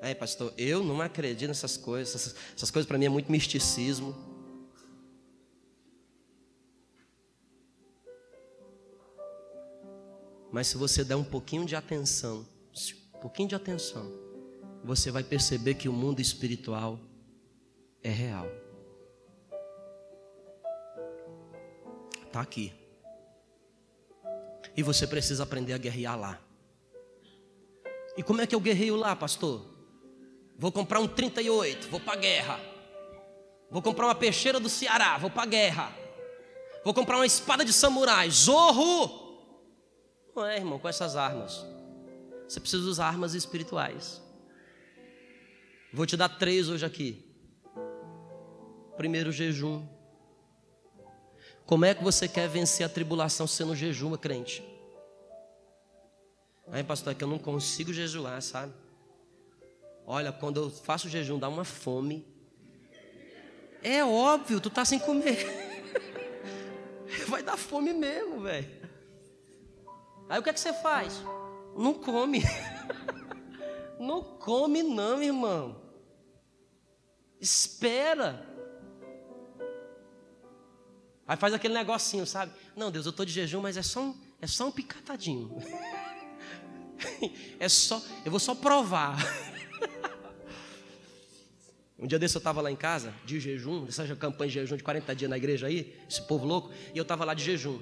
Ai, 0.00 0.14
pastor, 0.14 0.54
eu 0.56 0.82
não 0.82 1.02
acredito 1.02 1.48
nessas 1.48 1.76
coisas. 1.76 2.14
Essas, 2.14 2.34
essas 2.56 2.70
coisas 2.70 2.88
para 2.88 2.96
mim 2.96 3.04
é 3.04 3.10
muito 3.10 3.30
misticismo. 3.30 4.35
Mas 10.50 10.68
se 10.68 10.76
você 10.76 11.04
der 11.04 11.16
um 11.16 11.24
pouquinho 11.24 11.64
de 11.64 11.74
atenção, 11.74 12.46
um 13.14 13.20
pouquinho 13.20 13.48
de 13.48 13.54
atenção, 13.54 14.10
você 14.84 15.10
vai 15.10 15.24
perceber 15.24 15.74
que 15.74 15.88
o 15.88 15.92
mundo 15.92 16.20
espiritual 16.20 16.98
é 18.02 18.10
real. 18.10 18.46
Está 22.26 22.40
aqui. 22.40 22.72
E 24.76 24.82
você 24.82 25.06
precisa 25.06 25.42
aprender 25.42 25.72
a 25.72 25.78
guerrear 25.78 26.18
lá. 26.18 26.40
E 28.16 28.22
como 28.22 28.40
é 28.40 28.46
que 28.46 28.54
eu 28.54 28.60
guerreio 28.60 28.94
lá, 28.94 29.16
pastor? 29.16 29.66
Vou 30.58 30.70
comprar 30.70 31.00
um 31.00 31.08
38, 31.08 31.88
vou 31.88 32.00
para 32.00 32.16
guerra. 32.16 32.60
Vou 33.70 33.82
comprar 33.82 34.06
uma 34.06 34.14
peixeira 34.14 34.60
do 34.60 34.68
Ceará, 34.68 35.18
vou 35.18 35.30
para 35.30 35.46
guerra. 35.46 35.92
Vou 36.84 36.94
comprar 36.94 37.16
uma 37.16 37.26
espada 37.26 37.64
de 37.64 37.72
samurai, 37.72 38.30
zorro. 38.30 39.25
Não 40.36 40.44
é, 40.44 40.58
irmão, 40.58 40.78
com 40.78 40.86
essas 40.86 41.16
armas. 41.16 41.64
Você 42.46 42.60
precisa 42.60 42.86
usar 42.86 43.06
armas 43.06 43.32
espirituais. 43.32 44.20
Vou 45.90 46.04
te 46.04 46.14
dar 46.14 46.28
três 46.28 46.68
hoje 46.68 46.84
aqui. 46.84 47.24
Primeiro, 48.98 49.32
jejum. 49.32 49.88
Como 51.64 51.86
é 51.86 51.94
que 51.94 52.04
você 52.04 52.28
quer 52.28 52.50
vencer 52.50 52.84
a 52.84 52.88
tribulação 52.88 53.46
sendo 53.46 53.74
jejuma, 53.74 54.18
crente? 54.18 54.62
Aí, 56.70 56.84
pastor, 56.84 57.14
é 57.14 57.16
que 57.16 57.24
eu 57.24 57.28
não 57.28 57.38
consigo 57.38 57.90
jejuar, 57.90 58.42
sabe? 58.42 58.74
Olha, 60.06 60.32
quando 60.32 60.60
eu 60.60 60.70
faço 60.70 61.08
jejum, 61.08 61.38
dá 61.38 61.48
uma 61.48 61.64
fome. 61.64 62.26
É 63.82 64.04
óbvio, 64.04 64.60
tu 64.60 64.68
tá 64.68 64.84
sem 64.84 64.98
comer. 64.98 65.46
Vai 67.26 67.42
dar 67.42 67.56
fome 67.56 67.94
mesmo, 67.94 68.42
velho. 68.42 68.75
Aí 70.28 70.38
o 70.38 70.42
que 70.42 70.50
é 70.50 70.52
que 70.52 70.60
você 70.60 70.72
faz? 70.72 71.22
Não 71.76 71.94
come. 71.94 72.42
Não 73.98 74.22
come, 74.22 74.82
não, 74.82 75.22
irmão. 75.22 75.80
Espera. 77.40 78.46
Aí 81.26 81.36
faz 81.36 81.54
aquele 81.54 81.74
negocinho, 81.74 82.26
sabe? 82.26 82.52
Não, 82.76 82.90
Deus, 82.90 83.06
eu 83.06 83.10
estou 83.10 83.24
de 83.24 83.32
jejum, 83.32 83.60
mas 83.60 83.76
é 83.76 83.82
só 83.82 84.00
um, 84.00 84.14
é 84.40 84.46
só 84.46 84.68
um 84.68 84.70
picatadinho. 84.70 85.56
é 87.58 87.68
só, 87.68 88.02
eu 88.24 88.30
vou 88.30 88.40
só 88.40 88.54
provar. 88.54 89.16
Um 91.98 92.06
dia 92.06 92.18
desse 92.18 92.36
eu 92.36 92.40
estava 92.40 92.60
lá 92.60 92.70
em 92.70 92.76
casa, 92.76 93.14
de 93.24 93.40
jejum, 93.40 93.86
essa 93.88 94.14
campanha 94.16 94.48
de 94.48 94.54
jejum 94.54 94.76
de 94.76 94.82
40 94.82 95.16
dias 95.16 95.30
na 95.30 95.38
igreja 95.38 95.66
aí, 95.66 95.98
esse 96.06 96.20
povo 96.20 96.44
louco, 96.44 96.70
e 96.94 96.98
eu 96.98 97.02
estava 97.02 97.24
lá 97.24 97.32
de 97.32 97.42
jejum. 97.42 97.80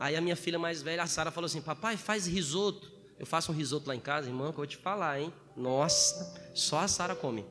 Aí 0.00 0.16
a 0.16 0.20
minha 0.22 0.34
filha 0.34 0.58
mais 0.58 0.80
velha, 0.80 1.02
a 1.02 1.06
Sara, 1.06 1.30
falou 1.30 1.44
assim: 1.44 1.60
Papai, 1.60 1.98
faz 1.98 2.26
risoto. 2.26 2.90
Eu 3.18 3.26
faço 3.26 3.52
um 3.52 3.54
risoto 3.54 3.86
lá 3.86 3.94
em 3.94 4.00
casa, 4.00 4.28
irmão, 4.28 4.46
que 4.46 4.54
eu 4.54 4.56
vou 4.56 4.66
te 4.66 4.78
falar, 4.78 5.20
hein? 5.20 5.30
Nossa, 5.54 6.50
só 6.54 6.78
a 6.78 6.88
Sara 6.88 7.14
come. 7.14 7.44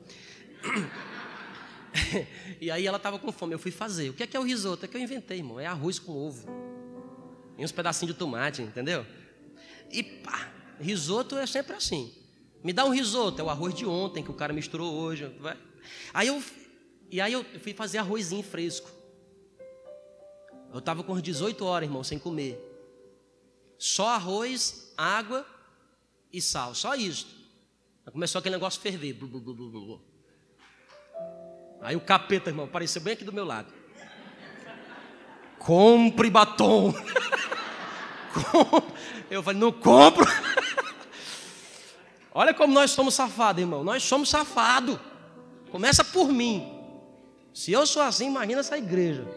e 2.59 2.71
aí 2.71 2.87
ela 2.87 2.97
estava 2.97 3.19
com 3.19 3.31
fome, 3.31 3.53
eu 3.53 3.59
fui 3.59 3.69
fazer. 3.69 4.09
O 4.09 4.13
que 4.13 4.23
é 4.23 4.27
que 4.27 4.35
é 4.35 4.39
o 4.39 4.43
risoto? 4.43 4.83
É 4.83 4.87
que 4.87 4.97
eu 4.97 5.01
inventei, 5.01 5.37
irmão. 5.37 5.59
É 5.59 5.67
arroz 5.67 5.99
com 5.99 6.11
ovo. 6.11 6.47
E 7.55 7.63
uns 7.63 7.71
pedacinhos 7.71 8.15
de 8.15 8.17
tomate, 8.17 8.63
entendeu? 8.63 9.05
E 9.91 10.01
pá, 10.01 10.51
risoto 10.79 11.37
é 11.37 11.45
sempre 11.45 11.75
assim. 11.75 12.11
Me 12.63 12.73
dá 12.73 12.83
um 12.83 12.89
risoto, 12.89 13.39
é 13.39 13.43
o 13.43 13.49
arroz 13.49 13.75
de 13.75 13.85
ontem 13.85 14.23
que 14.23 14.31
o 14.31 14.33
cara 14.33 14.51
misturou 14.51 14.91
hoje. 14.91 15.31
Aí 16.11 16.29
eu, 16.29 16.43
e 17.11 17.21
aí 17.21 17.31
eu 17.31 17.45
fui 17.61 17.75
fazer 17.75 17.99
arrozinho 17.99 18.41
fresco. 18.41 18.89
Eu 20.71 20.79
estava 20.79 21.03
com 21.03 21.19
18 21.19 21.65
horas, 21.65 21.87
irmão, 21.87 22.03
sem 22.03 22.19
comer. 22.19 22.65
Só 23.77 24.09
arroz, 24.09 24.93
água 24.97 25.45
e 26.31 26.41
sal, 26.41 26.75
só 26.75 26.95
isso. 26.95 27.39
Começou 28.11 28.39
aquele 28.39 28.55
negócio 28.55 28.79
a 28.79 28.81
ferver. 28.81 29.13
Blu, 29.13 29.27
blu, 29.27 29.53
blu, 29.53 30.01
Aí 31.81 31.95
o 31.95 32.01
capeta, 32.01 32.49
irmão, 32.49 32.65
apareceu 32.65 33.01
bem 33.01 33.13
aqui 33.13 33.23
do 33.23 33.31
meu 33.31 33.45
lado. 33.45 33.71
Compre 35.57 36.29
batom. 36.29 36.93
Eu 39.29 39.43
falei, 39.43 39.59
não 39.59 39.71
compro. 39.71 40.25
Olha 42.33 42.53
como 42.53 42.73
nós 42.73 42.91
somos 42.91 43.13
safados, 43.13 43.61
irmão. 43.61 43.83
Nós 43.83 44.03
somos 44.03 44.29
safados. 44.29 44.99
Começa 45.71 46.03
por 46.03 46.31
mim. 46.31 46.75
Se 47.53 47.71
eu 47.71 47.85
sou 47.85 48.01
assim, 48.01 48.27
imagina 48.27 48.61
essa 48.61 48.77
igreja. 48.77 49.27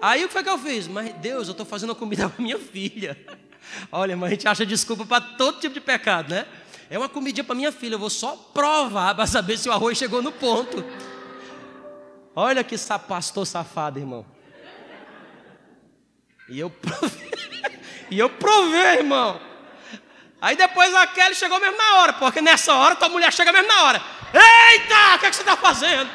Aí 0.00 0.24
o 0.24 0.28
que 0.28 0.32
foi 0.32 0.42
que 0.42 0.48
eu 0.48 0.58
fiz? 0.58 0.88
Mas 0.88 1.12
Deus, 1.14 1.48
eu 1.48 1.52
estou 1.52 1.66
fazendo 1.66 1.94
comida 1.94 2.28
para 2.30 2.42
minha 2.42 2.58
filha. 2.58 3.18
Olha, 3.92 4.16
mas 4.16 4.28
a 4.28 4.30
gente 4.30 4.48
acha 4.48 4.66
desculpa 4.66 5.04
para 5.04 5.20
todo 5.20 5.60
tipo 5.60 5.74
de 5.74 5.80
pecado, 5.80 6.30
né? 6.30 6.46
É 6.88 6.98
uma 6.98 7.08
comidinha 7.08 7.44
para 7.44 7.54
minha 7.54 7.70
filha, 7.70 7.94
eu 7.94 7.98
vou 7.98 8.10
só 8.10 8.34
provar 8.52 9.14
para 9.14 9.26
saber 9.26 9.56
se 9.56 9.68
o 9.68 9.72
arroz 9.72 9.96
chegou 9.96 10.20
no 10.22 10.32
ponto. 10.32 10.84
Olha 12.34 12.64
que 12.64 12.76
pastor 13.06 13.46
safado, 13.46 13.98
irmão. 13.98 14.26
E 16.48 16.58
eu 16.58 16.68
provei, 16.68 17.30
e 18.10 18.18
eu 18.18 18.28
provei, 18.28 18.98
irmão. 18.98 19.40
Aí 20.40 20.56
depois 20.56 20.92
a 20.94 21.06
Kelly 21.06 21.34
chegou 21.34 21.60
mesmo 21.60 21.76
na 21.76 21.96
hora, 21.98 22.12
porque 22.14 22.40
nessa 22.40 22.74
hora 22.74 22.96
tua 22.96 23.08
mulher 23.08 23.32
chega 23.32 23.52
mesmo 23.52 23.68
na 23.68 23.82
hora. 23.84 24.02
Eita, 24.32 25.16
o 25.16 25.18
que, 25.20 25.26
é 25.26 25.30
que 25.30 25.36
você 25.36 25.42
está 25.42 25.56
fazendo? 25.56 26.10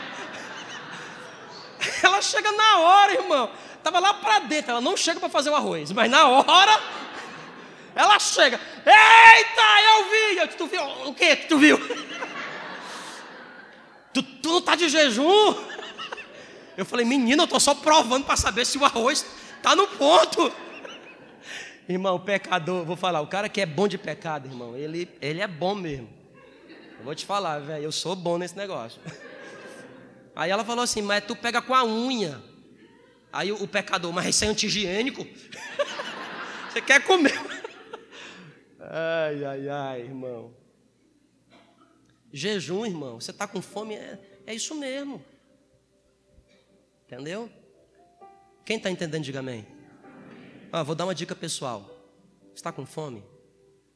Ela 2.04 2.22
chega 2.22 2.52
na 2.52 2.80
hora, 2.80 3.14
irmão. 3.14 3.50
Estava 3.86 4.00
lá 4.00 4.16
para 4.16 4.40
dentro, 4.40 4.72
ela 4.72 4.82
não 4.82 4.98
chega 4.98 5.20
para 5.20 5.30
fazer 5.30 5.52
o 5.52 5.56
arroz, 5.56 5.92
mas 5.92 6.10
na 6.10 6.28
hora 6.28 6.82
ela 7.94 8.18
chega, 8.18 8.60
eita, 8.80 9.62
eu 9.84 10.10
vi. 10.10 10.38
Eu, 10.40 10.48
tu 10.48 10.66
viu? 10.66 10.84
O 11.08 11.14
que 11.14 11.36
tu 11.36 11.60
viu? 11.60 11.78
Tu, 14.12 14.24
tu 14.24 14.50
não 14.50 14.58
está 14.58 14.76
de 14.76 14.90
jejum? 14.90 15.54
Eu 16.76 16.84
falei, 16.84 17.06
menina, 17.06 17.44
eu 17.44 17.46
estou 17.46 17.60
só 17.60 17.76
provando 17.76 18.26
para 18.26 18.36
saber 18.36 18.66
se 18.66 18.76
o 18.80 18.84
arroz 18.84 19.24
está 19.58 19.76
no 19.76 19.86
ponto. 19.86 20.52
Irmão, 21.88 22.20
pecador, 22.20 22.84
vou 22.86 22.96
falar, 22.96 23.22
o 23.22 23.28
cara 23.28 23.48
que 23.48 23.62
é 23.62 23.68
bom 23.68 23.88
de 23.88 24.00
pecado, 24.00 24.48
irmão, 24.48 24.76
ele, 24.76 25.08
ele 25.22 25.42
é 25.42 25.48
bom 25.48 25.76
mesmo. 25.76 26.10
Eu 26.98 27.06
vou 27.06 27.14
te 27.14 27.24
falar, 27.24 27.60
velho, 27.60 27.84
eu 27.84 27.92
sou 27.92 28.16
bom 28.16 28.40
nesse 28.40 28.58
negócio. 28.58 29.00
Aí 30.36 30.50
ela 30.50 30.66
falou 30.66 30.84
assim, 30.84 31.04
mas 31.04 31.24
tu 31.24 31.36
pega 31.36 31.62
com 31.62 31.76
a 31.76 31.86
unha. 31.86 32.55
Aí 33.36 33.52
o, 33.52 33.68
pecador, 33.68 34.14
mas 34.14 34.28
isso 34.28 34.46
é 34.46 34.48
anti-higiênico? 34.48 35.28
Você 36.72 36.82
quer 36.82 37.04
comer? 37.04 37.38
Ai, 38.80 39.44
ai, 39.44 39.68
ai, 39.68 40.02
irmão. 40.04 40.56
Jejum, 42.32 42.86
irmão. 42.86 43.20
Você 43.20 43.32
está 43.32 43.46
com 43.46 43.62
fome? 43.62 43.96
É, 43.96 44.18
é 44.48 44.56
isso 44.56 44.74
mesmo. 44.74 45.22
Entendeu? 47.06 47.52
Quem 48.64 48.78
está 48.78 48.90
entendendo, 48.90 49.26
diga 49.26 49.40
amém. 49.40 49.68
Ah, 50.72 50.82
vou 50.82 50.96
dar 50.96 51.04
uma 51.04 51.14
dica 51.14 51.36
pessoal. 51.36 51.92
Está 52.56 52.72
com 52.72 52.86
fome? 52.86 53.22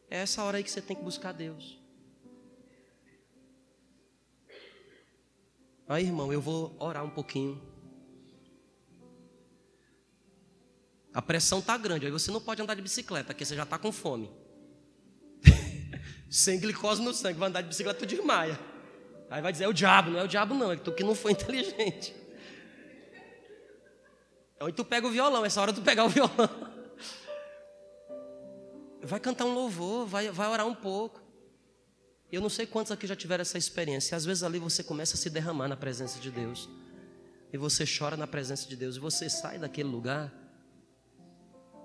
É 0.09 0.17
essa 0.17 0.43
hora 0.43 0.57
aí 0.57 0.65
que 0.65 0.71
você 0.71 0.81
tem 0.81 0.97
que 0.97 1.01
buscar 1.01 1.31
Deus. 1.31 1.79
Aí, 5.87 6.03
irmão, 6.03 6.33
eu 6.33 6.41
vou 6.41 6.75
orar 6.77 7.05
um 7.05 7.09
pouquinho. 7.09 7.68
A 11.19 11.21
pressão 11.21 11.59
está 11.59 11.77
grande, 11.77 12.05
aí 12.05 12.11
você 12.13 12.31
não 12.31 12.39
pode 12.39 12.61
andar 12.61 12.75
de 12.75 12.81
bicicleta, 12.81 13.33
porque 13.33 13.43
você 13.43 13.53
já 13.53 13.63
está 13.63 13.77
com 13.77 13.91
fome. 13.91 14.31
Sem 16.31 16.57
glicose 16.57 17.01
no 17.01 17.13
sangue, 17.13 17.37
vai 17.37 17.49
andar 17.49 17.59
de 17.59 17.67
bicicleta, 17.67 17.99
tu 17.99 18.05
desmaia. 18.05 18.57
Aí 19.29 19.41
vai 19.41 19.51
dizer, 19.51 19.65
é 19.65 19.67
o 19.67 19.73
diabo, 19.73 20.11
não 20.11 20.19
é 20.21 20.23
o 20.23 20.27
diabo 20.29 20.55
não, 20.55 20.71
é 20.71 20.77
tu 20.77 20.93
que 20.93 21.03
não 21.03 21.13
foi 21.13 21.33
inteligente. 21.35 22.15
Aí 24.61 24.71
tu 24.71 24.85
pega 24.85 25.07
o 25.07 25.11
violão, 25.11 25.43
essa 25.43 25.59
hora 25.61 25.73
tu 25.73 25.81
pegar 25.81 26.05
o 26.05 26.09
violão. 26.09 26.49
Vai 29.03 29.19
cantar 29.19 29.43
um 29.43 29.53
louvor, 29.53 30.07
vai, 30.07 30.31
vai 30.31 30.47
orar 30.47 30.67
um 30.67 30.75
pouco. 30.75 31.21
Eu 32.31 32.39
não 32.39 32.49
sei 32.49 32.65
quantos 32.65 32.93
aqui 32.93 33.05
já 33.05 33.15
tiveram 33.15 33.41
essa 33.41 33.57
experiência. 33.57 34.15
Às 34.15 34.23
vezes 34.23 34.41
ali 34.41 34.57
você 34.57 34.83
começa 34.83 35.15
a 35.15 35.17
se 35.17 35.29
derramar 35.29 35.67
na 35.67 35.75
presença 35.75 36.17
de 36.17 36.31
Deus. 36.31 36.69
E 37.51 37.57
você 37.57 37.83
chora 37.85 38.15
na 38.15 38.27
presença 38.27 38.69
de 38.69 38.77
Deus. 38.77 38.95
E 38.95 38.99
você 38.99 39.29
sai 39.29 39.57
daquele 39.57 39.89
lugar. 39.89 40.38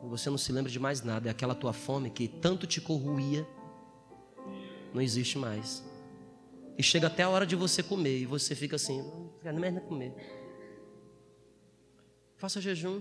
Você 0.09 0.31
não 0.31 0.38
se 0.38 0.53
lembra 0.53 0.71
de 0.71 0.79
mais 0.79 1.03
nada. 1.03 1.29
É 1.29 1.31
aquela 1.31 1.55
tua 1.55 1.73
fome 1.73 2.11
que 2.11 2.29
tanto 2.29 2.67
te 2.67 2.81
corruía. 2.81 3.47
Não 4.93 5.01
existe 5.01 5.38
mais. 5.38 5.83
E 6.77 6.83
chega 6.83 7.07
até 7.07 7.23
a 7.23 7.29
hora 7.29 7.47
de 7.47 7.57
você 7.57 7.83
comer. 7.83 8.21
E 8.21 8.27
você 8.27 8.55
fica 8.55 8.77
assim: 8.77 9.03
não 9.03 9.31
quero 9.43 9.59
nem 9.59 9.75
comer. 9.81 10.14
Faça 12.37 12.61
jejum. 12.61 13.01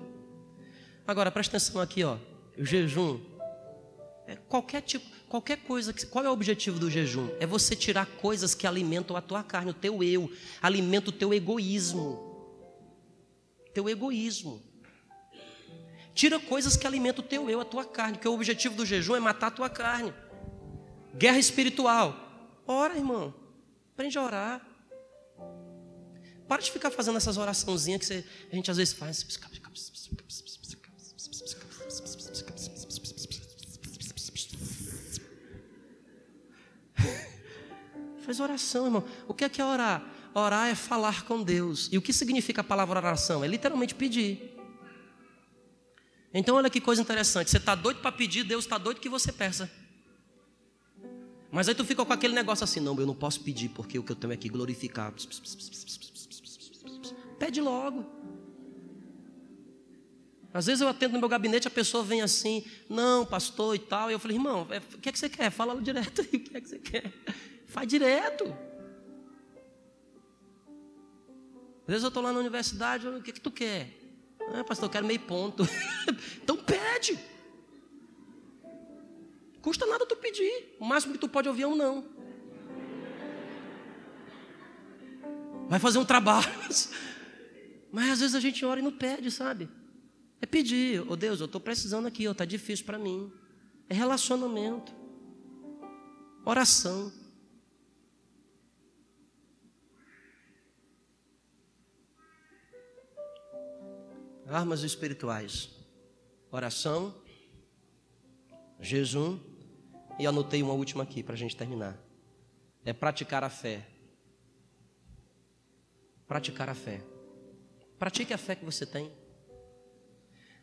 Agora 1.06 1.32
presta 1.32 1.58
atenção 1.58 1.82
aqui, 1.82 2.04
ó. 2.04 2.18
O 2.58 2.66
jejum 2.66 3.20
é 4.26 4.36
qualquer 4.36 4.82
tipo, 4.82 5.06
qualquer 5.28 5.58
coisa. 5.58 5.92
Que, 5.92 6.06
qual 6.06 6.24
é 6.24 6.30
o 6.30 6.34
objetivo 6.34 6.80
do 6.80 6.90
jejum? 6.90 7.30
É 7.40 7.46
você 7.46 7.76
tirar 7.76 8.06
coisas 8.06 8.56
que 8.56 8.66
alimentam 8.66 9.16
a 9.16 9.22
tua 9.22 9.44
carne, 9.44 9.72
o 9.72 9.74
teu 9.74 10.04
eu, 10.04 10.32
alimenta 10.62 11.10
o 11.10 11.14
teu 11.14 11.34
egoísmo. 11.34 12.32
Teu 13.74 13.90
egoísmo. 13.90 14.62
Tira 16.14 16.40
coisas 16.40 16.78
que 16.78 16.86
alimentam 16.86 17.24
o 17.24 17.28
teu 17.28 17.50
eu, 17.50 17.60
a 17.60 17.66
tua 17.66 17.84
carne, 17.86 18.18
que 18.18 18.28
o 18.28 18.34
objetivo 18.34 18.76
do 18.76 18.86
jejum 18.86 19.16
é 19.16 19.20
matar 19.20 19.48
a 19.48 19.52
tua 19.52 19.70
carne. 19.70 20.14
Guerra 21.16 21.40
espiritual. 21.40 22.16
Ora, 22.68 22.96
irmão. 22.96 23.34
Aprende 23.94 24.18
a 24.18 24.24
orar. 24.24 24.62
Para 26.48 26.62
de 26.62 26.72
ficar 26.72 26.92
fazendo 26.92 27.18
essas 27.18 27.38
oraçãozinhas 27.38 28.00
que 28.00 28.06
você, 28.06 28.24
a 28.52 28.56
gente 28.56 28.70
às 28.70 28.78
vezes 28.78 28.94
faz. 28.94 29.24
Faz 38.24 38.40
oração, 38.40 38.86
irmão. 38.86 39.04
O 39.28 39.34
que 39.34 39.44
é 39.44 39.50
que 39.50 39.60
é 39.60 39.66
orar? 39.66 40.02
Orar 40.34 40.70
é 40.70 40.76
falar 40.76 41.26
com 41.26 41.44
Deus. 41.44 41.90
E 41.92 41.98
o 41.98 42.02
que 42.02 42.14
significa 42.14 42.62
a 42.62 42.64
palavra 42.64 43.00
oração? 43.00 43.44
É 43.44 43.48
literalmente 43.48 43.94
pedir. 43.94 44.53
Então, 46.34 46.56
olha 46.56 46.70
que 46.70 46.82
coisa 46.82 47.02
interessante. 47.02 47.52
Você 47.52 47.58
está 47.58 47.76
doido 47.76 48.02
para 48.02 48.12
pedir, 48.12 48.44
Deus 48.44 48.66
está 48.66 48.78
doido 48.78 49.00
que 49.00 49.10
você 49.10 49.32
peça. 49.32 49.70
Mas 51.52 51.70
aí 51.70 51.76
tu 51.76 51.86
fica 51.86 52.04
com 52.04 52.12
aquele 52.12 52.34
negócio 52.34 52.64
assim: 52.64 52.80
não, 52.80 52.98
eu 53.00 53.06
não 53.06 53.14
posso 53.14 53.42
pedir, 53.42 53.70
porque 53.70 54.00
o 54.00 54.04
que 54.04 54.12
eu 54.12 54.16
tenho 54.16 54.34
é 54.34 54.38
que 54.38 54.50
glorificar. 54.50 55.14
Pede 57.38 57.62
logo. 57.62 58.06
Às 60.52 60.68
vezes 60.68 60.82
eu 60.82 60.88
atendo 60.88 61.14
no 61.14 61.20
meu 61.20 61.30
gabinete, 61.30 61.68
a 61.68 61.72
pessoa 61.72 62.04
vem 62.04 62.22
assim, 62.22 62.64
não, 62.88 63.26
pastor 63.26 63.76
e 63.76 63.80
tal. 63.80 64.10
E 64.10 64.14
eu 64.14 64.20
falei, 64.20 64.38
irmão, 64.38 64.68
é, 64.70 64.78
o 64.78 65.00
que 65.00 65.10
é 65.10 65.12
que 65.12 65.18
você 65.18 65.28
quer? 65.28 65.50
Fala 65.50 65.80
direto 65.82 66.22
aí, 66.22 66.28
o 66.38 66.40
que 66.40 66.58
é 66.58 66.62
que 66.62 66.70
você 66.70 66.80
quer? 66.80 67.12
Faz 67.68 67.88
direto. 67.88 68.46
Às 71.82 71.88
vezes 71.88 72.04
eu 72.04 72.10
estou 72.10 72.22
lá 72.22 72.32
na 72.32 72.40
universidade, 72.40 73.08
o 73.08 73.22
que, 73.22 73.32
é 73.32 73.34
que 73.34 73.42
tu 73.42 73.52
quer? 73.52 74.03
Ah, 74.52 74.64
pastor, 74.64 74.88
eu 74.88 74.92
quero 74.92 75.06
meio 75.06 75.20
ponto. 75.20 75.64
então 76.42 76.58
pede. 76.58 77.20
Custa 79.62 79.86
nada 79.86 80.06
tu 80.06 80.16
pedir. 80.16 80.76
O 80.80 80.86
máximo 80.86 81.14
que 81.14 81.20
tu 81.20 81.30
pode 81.30 81.48
ouvir 81.48 81.64
é 81.64 81.68
um 81.68 81.76
não. 81.76 82.06
Vai 85.70 85.80
fazer 85.80 86.00
um 86.00 86.06
trabalho. 86.06 86.52
Mas 87.92 88.10
às 88.10 88.20
vezes 88.20 88.36
a 88.36 88.40
gente 88.40 88.66
ora 88.66 88.80
e 88.80 88.84
não 88.84 88.92
pede, 88.92 89.32
sabe? 89.32 89.70
É 90.42 90.46
pedir, 90.46 91.00
ô 91.02 91.12
oh, 91.12 91.16
Deus, 91.16 91.40
eu 91.40 91.46
estou 91.46 91.62
precisando 91.62 92.08
aqui, 92.08 92.26
está 92.26 92.44
difícil 92.44 92.86
para 92.86 92.98
mim. 92.98 93.32
É 93.88 93.94
relacionamento, 93.94 94.92
oração. 96.44 97.14
Armas 104.54 104.84
espirituais: 104.84 105.72
oração, 106.52 107.12
jejum, 108.80 109.40
e 110.20 110.28
anotei 110.28 110.62
uma 110.62 110.74
última 110.74 111.02
aqui 111.02 111.24
para 111.24 111.34
a 111.34 111.38
gente 111.38 111.58
terminar. 111.58 111.98
É 112.86 112.94
praticar 112.94 113.44
a 113.44 113.50
fé. 113.50 113.88
Praticar 116.28 116.70
a 116.70 116.76
fé. 116.76 117.02
Pratique 117.98 118.32
a 118.32 118.38
fé 118.38 118.54
que 118.54 118.64
você 118.64 118.86
tem. 118.86 119.12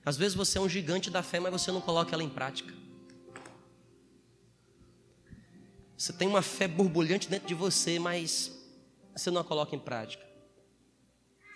Às 0.04 0.16
vezes 0.16 0.36
você 0.36 0.58
é 0.58 0.60
um 0.60 0.68
gigante 0.68 1.10
da 1.10 1.22
fé, 1.22 1.40
mas 1.40 1.50
você 1.50 1.72
não 1.72 1.80
coloca 1.80 2.14
ela 2.14 2.22
em 2.22 2.30
prática. 2.30 2.72
Você 5.98 6.12
tem 6.12 6.28
uma 6.28 6.42
fé 6.42 6.68
borbulhante 6.68 7.28
dentro 7.28 7.48
de 7.48 7.54
você, 7.54 7.98
mas 7.98 8.52
você 9.16 9.32
não 9.32 9.40
a 9.40 9.44
coloca 9.44 9.74
em 9.74 9.80
prática. 9.80 10.24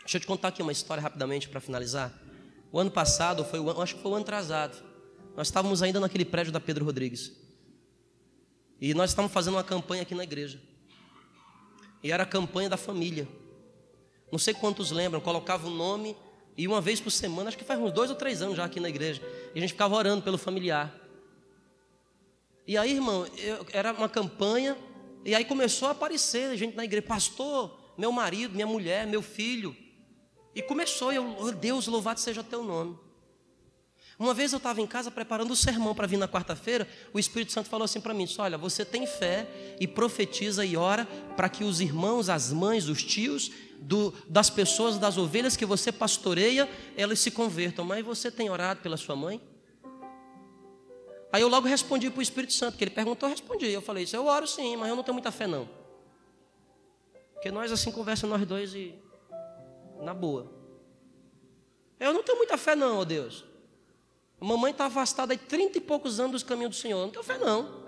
Deixa 0.01 0.16
eu 0.16 0.20
te 0.20 0.27
contar 0.27 0.49
aqui 0.49 0.62
uma 0.62 0.73
história 0.73 1.01
rapidamente 1.01 1.49
para 1.49 1.61
finalizar. 1.61 2.24
O 2.75 2.81
ano 2.81 2.91
passado, 2.91 3.45
foi 3.45 3.61
o, 3.61 3.81
acho 3.81 3.95
que 3.95 4.03
foi 4.03 4.11
o 4.11 4.15
ano 4.17 4.25
atrasado. 4.25 4.83
Nós 5.37 5.47
estávamos 5.47 5.81
ainda 5.81 6.01
naquele 6.01 6.25
prédio 6.25 6.53
da 6.53 6.59
Pedro 6.59 6.85
Rodrigues. 6.85 7.31
E 8.81 8.93
nós 8.95 9.11
estávamos 9.11 9.33
fazendo 9.33 9.55
uma 9.55 9.63
campanha 9.63 10.03
aqui 10.03 10.13
na 10.13 10.25
igreja. 10.25 10.61
E 12.03 12.11
era 12.11 12.25
a 12.25 12.27
campanha 12.27 12.69
da 12.69 12.77
família. 12.77 13.29
Não 14.33 14.41
sei 14.41 14.53
quantos 14.55 14.91
lembram, 14.91 15.21
colocava 15.21 15.69
o 15.69 15.71
nome 15.71 16.17
e 16.57 16.67
uma 16.67 16.81
vez 16.81 17.01
por 17.01 17.13
semana, 17.13 17.47
acho 17.47 17.57
que 17.57 17.63
faz 17.63 17.79
uns 17.79 17.93
dois 17.93 18.11
ou 18.11 18.17
três 18.17 18.43
anos 18.43 18.57
já 18.57 18.65
aqui 18.65 18.81
na 18.81 18.89
igreja, 18.89 19.23
e 19.55 19.59
a 19.59 19.61
gente 19.61 19.71
ficava 19.71 19.95
orando 19.95 20.23
pelo 20.23 20.37
familiar. 20.37 20.93
E 22.67 22.77
aí, 22.77 22.95
irmão, 22.95 23.25
eu, 23.39 23.65
era 23.73 23.93
uma 23.93 24.09
campanha, 24.09 24.77
e 25.25 25.33
aí 25.33 25.45
começou 25.45 25.87
a 25.87 25.93
aparecer 25.93 26.57
gente 26.57 26.75
na 26.75 26.85
igreja, 26.85 27.07
pastor, 27.07 27.95
meu 27.97 28.11
marido, 28.11 28.53
minha 28.53 28.67
mulher, 28.67 29.07
meu 29.07 29.23
filho. 29.23 29.84
E 30.55 30.62
começou, 30.62 31.12
eu, 31.12 31.37
oh, 31.38 31.51
Deus, 31.51 31.87
louvado 31.87 32.21
seja 32.21 32.43
teu 32.43 32.62
nome. 32.62 32.97
Uma 34.19 34.33
vez 34.33 34.53
eu 34.53 34.59
estava 34.59 34.81
em 34.81 34.87
casa 34.87 35.11
preparando 35.11 35.51
o 35.51 35.57
sermão 35.57 35.95
para 35.95 36.07
vir 36.07 36.17
na 36.17 36.29
quarta-feira, 36.29 36.88
o 37.12 37.19
Espírito 37.19 37.53
Santo 37.53 37.69
falou 37.69 37.85
assim 37.85 38.01
para 38.01 38.14
mim: 38.14 38.25
disse, 38.25 38.40
Olha, 38.40 38.57
você 38.57 38.85
tem 38.85 39.07
fé 39.07 39.49
e 39.81 39.88
profetiza 39.88 40.64
e 40.64 40.77
ora 40.77 41.05
para 41.37 41.49
que 41.49 41.64
os 41.64 41.81
irmãos, 41.81 42.29
as 42.29 42.53
mães, 42.53 42.88
os 42.88 43.03
tios 43.03 43.51
do, 43.81 44.14
das 44.29 44.49
pessoas, 44.49 44.99
das 44.99 45.19
ovelhas 45.19 45.57
que 45.57 45.67
você 45.67 45.90
pastoreia, 45.90 46.71
elas 46.97 47.19
se 47.19 47.31
convertam. 47.31 47.85
Mas 47.85 48.05
você 48.05 48.31
tem 48.31 48.49
orado 48.49 48.81
pela 48.81 48.97
sua 48.97 49.17
mãe? 49.17 49.40
Aí 51.33 51.43
eu 51.43 51.49
logo 51.49 51.67
respondi 51.67 52.09
para 52.09 52.21
o 52.21 52.23
Espírito 52.23 52.53
Santo, 52.53 52.79
que 52.79 52.85
ele 52.85 52.93
perguntou, 52.93 53.29
eu 53.29 53.33
respondi. 53.33 53.67
Eu 53.67 53.83
falei: 53.83 54.05
Isso 54.05 54.14
eu 54.14 54.27
oro 54.27 54.47
sim, 54.47 54.77
mas 54.77 54.88
eu 54.88 54.95
não 54.95 55.03
tenho 55.03 55.14
muita 55.14 55.33
fé 55.33 55.49
não. 55.49 55.69
Porque 57.33 57.51
nós 57.51 57.73
assim 57.73 57.90
conversamos 57.90 58.38
nós 58.38 58.49
dois 58.49 58.73
e 58.75 58.95
na 60.00 60.14
boa. 60.14 60.52
Eu 61.98 62.12
não 62.12 62.22
tenho 62.22 62.38
muita 62.38 62.57
fé 62.57 62.74
não, 62.74 62.98
ó 62.98 63.04
Deus. 63.04 63.44
A 64.40 64.44
mamãe 64.44 64.72
está 64.72 64.87
afastada 64.87 65.33
há 65.35 65.38
trinta 65.38 65.78
e 65.78 65.80
poucos 65.80 66.20
anos 66.20 66.33
dos 66.33 66.42
caminhos 66.42 66.76
do 66.76 66.80
Senhor. 66.80 67.00
Não 67.00 67.11
tenho 67.11 67.24
fé, 67.24 67.38
não. 67.38 67.85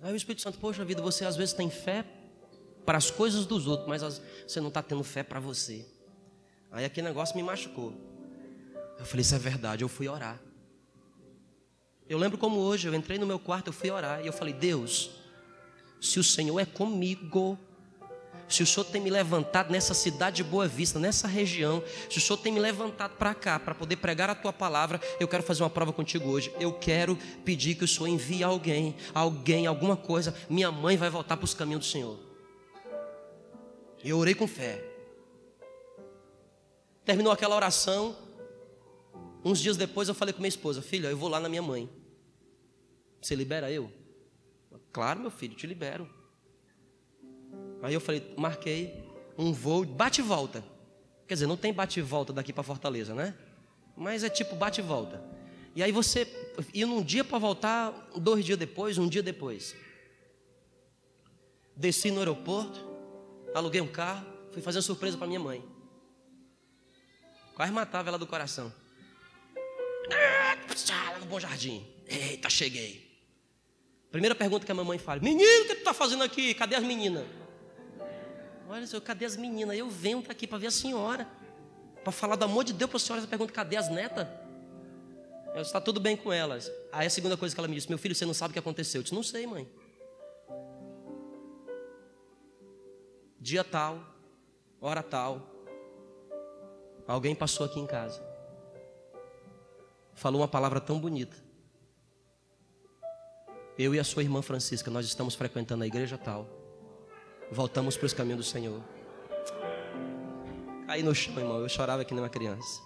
Aí 0.00 0.12
o 0.12 0.16
Espírito 0.16 0.42
Santo, 0.42 0.58
poxa 0.58 0.84
vida, 0.84 1.02
você 1.02 1.24
às 1.24 1.36
vezes 1.36 1.54
tem 1.54 1.70
fé 1.70 2.04
para 2.84 2.98
as 2.98 3.10
coisas 3.10 3.46
dos 3.46 3.66
outros, 3.66 3.88
mas 3.88 4.02
você 4.46 4.60
não 4.60 4.68
está 4.68 4.82
tendo 4.82 5.02
fé 5.02 5.22
para 5.22 5.40
você. 5.40 5.84
Aí 6.70 6.84
aquele 6.84 7.08
negócio 7.08 7.34
me 7.34 7.42
machucou. 7.42 7.92
Eu 8.98 9.04
falei, 9.04 9.22
isso 9.22 9.34
é 9.34 9.38
verdade, 9.38 9.82
eu 9.82 9.88
fui 9.88 10.08
orar. 10.08 10.40
Eu 12.08 12.18
lembro 12.18 12.38
como 12.38 12.60
hoje, 12.60 12.86
eu 12.86 12.94
entrei 12.94 13.18
no 13.18 13.26
meu 13.26 13.38
quarto, 13.38 13.68
eu 13.68 13.72
fui 13.72 13.90
orar 13.90 14.22
e 14.22 14.26
eu 14.26 14.32
falei, 14.32 14.54
Deus, 14.54 15.10
se 16.00 16.20
o 16.20 16.24
Senhor 16.24 16.58
é 16.60 16.64
comigo, 16.64 17.58
se 18.48 18.62
o 18.62 18.66
Senhor 18.66 18.84
tem 18.84 19.00
me 19.00 19.10
levantado 19.10 19.72
nessa 19.72 19.92
cidade 19.92 20.36
de 20.36 20.44
Boa 20.44 20.68
Vista, 20.68 20.98
nessa 20.98 21.26
região, 21.26 21.82
se 22.08 22.18
o 22.18 22.20
Senhor 22.20 22.38
tem 22.38 22.52
me 22.52 22.60
levantado 22.60 23.16
para 23.16 23.34
cá, 23.34 23.58
para 23.58 23.74
poder 23.74 23.96
pregar 23.96 24.30
a 24.30 24.34
tua 24.34 24.52
palavra, 24.52 25.00
eu 25.18 25.26
quero 25.26 25.42
fazer 25.42 25.62
uma 25.62 25.70
prova 25.70 25.92
contigo 25.92 26.28
hoje. 26.28 26.52
Eu 26.60 26.72
quero 26.72 27.16
pedir 27.44 27.74
que 27.74 27.84
o 27.84 27.88
Senhor 27.88 28.06
envie 28.06 28.44
alguém, 28.44 28.94
alguém, 29.12 29.66
alguma 29.66 29.96
coisa. 29.96 30.34
Minha 30.48 30.70
mãe 30.70 30.96
vai 30.96 31.10
voltar 31.10 31.36
para 31.36 31.44
os 31.44 31.54
caminhos 31.54 31.86
do 31.86 31.90
Senhor. 31.90 32.18
Eu 34.04 34.18
orei 34.18 34.34
com 34.34 34.46
fé. 34.46 34.82
Terminou 37.04 37.32
aquela 37.32 37.56
oração. 37.56 38.16
Uns 39.44 39.58
dias 39.60 39.76
depois 39.76 40.08
eu 40.08 40.14
falei 40.14 40.32
com 40.32 40.40
minha 40.40 40.48
esposa: 40.48 40.80
Filha, 40.80 41.08
eu 41.08 41.16
vou 41.16 41.28
lá 41.28 41.40
na 41.40 41.48
minha 41.48 41.62
mãe. 41.62 41.88
Você 43.20 43.34
libera 43.34 43.70
eu? 43.70 43.90
Claro, 44.92 45.20
meu 45.20 45.30
filho, 45.30 45.56
te 45.56 45.66
libero. 45.66 46.15
Aí 47.82 47.94
eu 47.94 48.00
falei, 48.00 48.34
marquei 48.36 49.04
um 49.38 49.52
voo, 49.52 49.84
bate 49.84 50.20
e 50.20 50.24
volta. 50.24 50.64
Quer 51.26 51.34
dizer, 51.34 51.46
não 51.46 51.56
tem 51.56 51.72
bate 51.72 52.00
e 52.00 52.02
volta 52.02 52.32
daqui 52.32 52.52
para 52.52 52.62
Fortaleza, 52.62 53.14
né? 53.14 53.34
Mas 53.96 54.24
é 54.24 54.28
tipo 54.28 54.54
bate 54.56 54.80
e 54.80 54.84
volta. 54.84 55.22
E 55.74 55.82
aí 55.82 55.92
você 55.92 56.26
ia 56.72 56.86
num 56.86 57.02
dia 57.02 57.24
para 57.24 57.38
voltar, 57.38 58.10
dois 58.16 58.44
dias 58.44 58.58
depois, 58.58 58.96
um 58.98 59.08
dia 59.08 59.22
depois. 59.22 59.76
Desci 61.76 62.10
no 62.10 62.18
aeroporto, 62.18 62.80
aluguei 63.54 63.80
um 63.80 63.88
carro, 63.88 64.36
Fui 64.56 64.62
fazer 64.62 64.78
uma 64.78 64.82
surpresa 64.84 65.18
para 65.18 65.26
minha 65.26 65.38
mãe. 65.38 65.62
Quase 67.54 67.70
matava 67.70 68.08
ela 68.08 68.16
do 68.16 68.26
coração. 68.26 68.72
Lá 70.08 71.18
no 71.20 71.26
Bom 71.26 71.38
Jardim. 71.38 71.86
Eita, 72.06 72.48
cheguei. 72.48 73.20
Primeira 74.10 74.34
pergunta 74.34 74.64
que 74.64 74.72
a 74.72 74.74
mamãe 74.74 74.96
fala: 74.96 75.20
Menino, 75.20 75.64
o 75.64 75.66
que 75.66 75.74
tu 75.74 75.78
está 75.80 75.92
fazendo 75.92 76.24
aqui? 76.24 76.54
Cadê 76.54 76.74
as 76.74 76.82
meninas? 76.82 77.26
Olha, 78.68 78.86
senhor, 78.86 79.00
cadê 79.00 79.24
as 79.24 79.36
meninas? 79.36 79.76
Eu 79.76 79.88
venho 79.88 80.22
aqui 80.28 80.46
para 80.46 80.58
ver 80.58 80.66
a 80.68 80.70
senhora. 80.70 81.28
Para 82.02 82.12
falar 82.12 82.36
do 82.36 82.44
amor 82.44 82.64
de 82.64 82.72
Deus 82.72 82.90
para 82.90 82.96
a 82.96 83.00
senhora. 83.00 83.22
Você 83.22 83.28
pergunta: 83.28 83.52
cadê 83.52 83.76
as 83.76 83.88
netas? 83.88 84.26
Está 85.54 85.80
tudo 85.80 86.00
bem 86.00 86.16
com 86.16 86.32
elas. 86.32 86.70
Aí 86.92 87.06
a 87.06 87.10
segunda 87.10 87.36
coisa 87.36 87.54
que 87.54 87.60
ela 87.60 87.68
me 87.68 87.74
disse: 87.74 87.88
Meu 87.88 87.98
filho, 87.98 88.14
você 88.14 88.26
não 88.26 88.34
sabe 88.34 88.50
o 88.50 88.52
que 88.52 88.58
aconteceu. 88.58 88.98
Eu 88.98 89.02
disse: 89.02 89.14
Não 89.14 89.22
sei, 89.22 89.46
mãe. 89.46 89.68
Dia 93.38 93.62
tal, 93.62 94.02
hora 94.80 95.04
tal, 95.04 95.48
alguém 97.06 97.32
passou 97.32 97.64
aqui 97.64 97.78
em 97.78 97.86
casa, 97.86 98.20
falou 100.14 100.40
uma 100.40 100.48
palavra 100.48 100.80
tão 100.80 100.98
bonita. 100.98 101.36
Eu 103.78 103.94
e 103.94 104.00
a 104.00 104.04
sua 104.04 104.22
irmã 104.22 104.42
Francisca, 104.42 104.90
nós 104.90 105.06
estamos 105.06 105.36
frequentando 105.36 105.84
a 105.84 105.86
igreja 105.86 106.18
tal. 106.18 106.65
Voltamos 107.50 107.96
para 107.96 108.06
os 108.06 108.12
caminhos 108.12 108.38
do 108.38 108.50
Senhor. 108.50 108.80
Caí 110.86 111.02
no 111.02 111.14
chão, 111.14 111.38
irmão. 111.38 111.60
Eu 111.60 111.68
chorava 111.68 112.04
que 112.04 112.14
nem 112.14 112.22
uma 112.22 112.28
criança. 112.28 112.80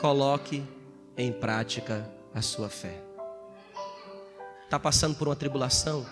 Coloque 0.00 0.64
em 1.16 1.32
prática 1.32 2.10
a 2.34 2.40
sua 2.40 2.68
fé. 2.68 3.02
Está 4.64 4.78
passando 4.78 5.16
por 5.16 5.28
uma 5.28 5.36
tribulação? 5.36 6.06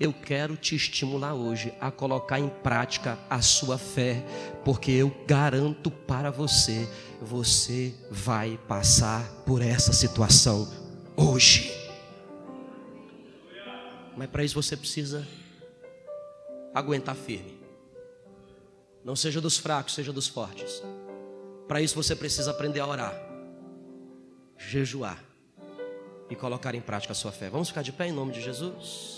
Eu 0.00 0.12
quero 0.12 0.56
te 0.56 0.76
estimular 0.76 1.34
hoje 1.34 1.74
a 1.80 1.90
colocar 1.90 2.38
em 2.38 2.48
prática 2.48 3.18
a 3.28 3.42
sua 3.42 3.76
fé, 3.76 4.24
porque 4.64 4.92
eu 4.92 5.12
garanto 5.26 5.90
para 5.90 6.30
você, 6.30 6.88
você 7.20 7.92
vai 8.10 8.58
passar 8.68 9.24
por 9.44 9.60
essa 9.60 9.92
situação 9.92 10.68
hoje. 11.16 11.77
Mas 14.18 14.28
para 14.28 14.42
isso 14.42 14.60
você 14.60 14.76
precisa 14.76 15.24
aguentar 16.74 17.14
firme. 17.14 17.56
Não 19.04 19.14
seja 19.14 19.40
dos 19.40 19.56
fracos, 19.56 19.94
seja 19.94 20.12
dos 20.12 20.26
fortes. 20.26 20.82
Para 21.68 21.80
isso 21.80 21.94
você 21.94 22.16
precisa 22.16 22.50
aprender 22.50 22.80
a 22.80 22.86
orar, 22.88 23.14
jejuar 24.56 25.22
e 26.28 26.34
colocar 26.34 26.74
em 26.74 26.80
prática 26.80 27.12
a 27.12 27.14
sua 27.14 27.30
fé. 27.30 27.48
Vamos 27.48 27.68
ficar 27.68 27.82
de 27.82 27.92
pé 27.92 28.08
em 28.08 28.12
nome 28.12 28.32
de 28.32 28.40
Jesus? 28.40 29.17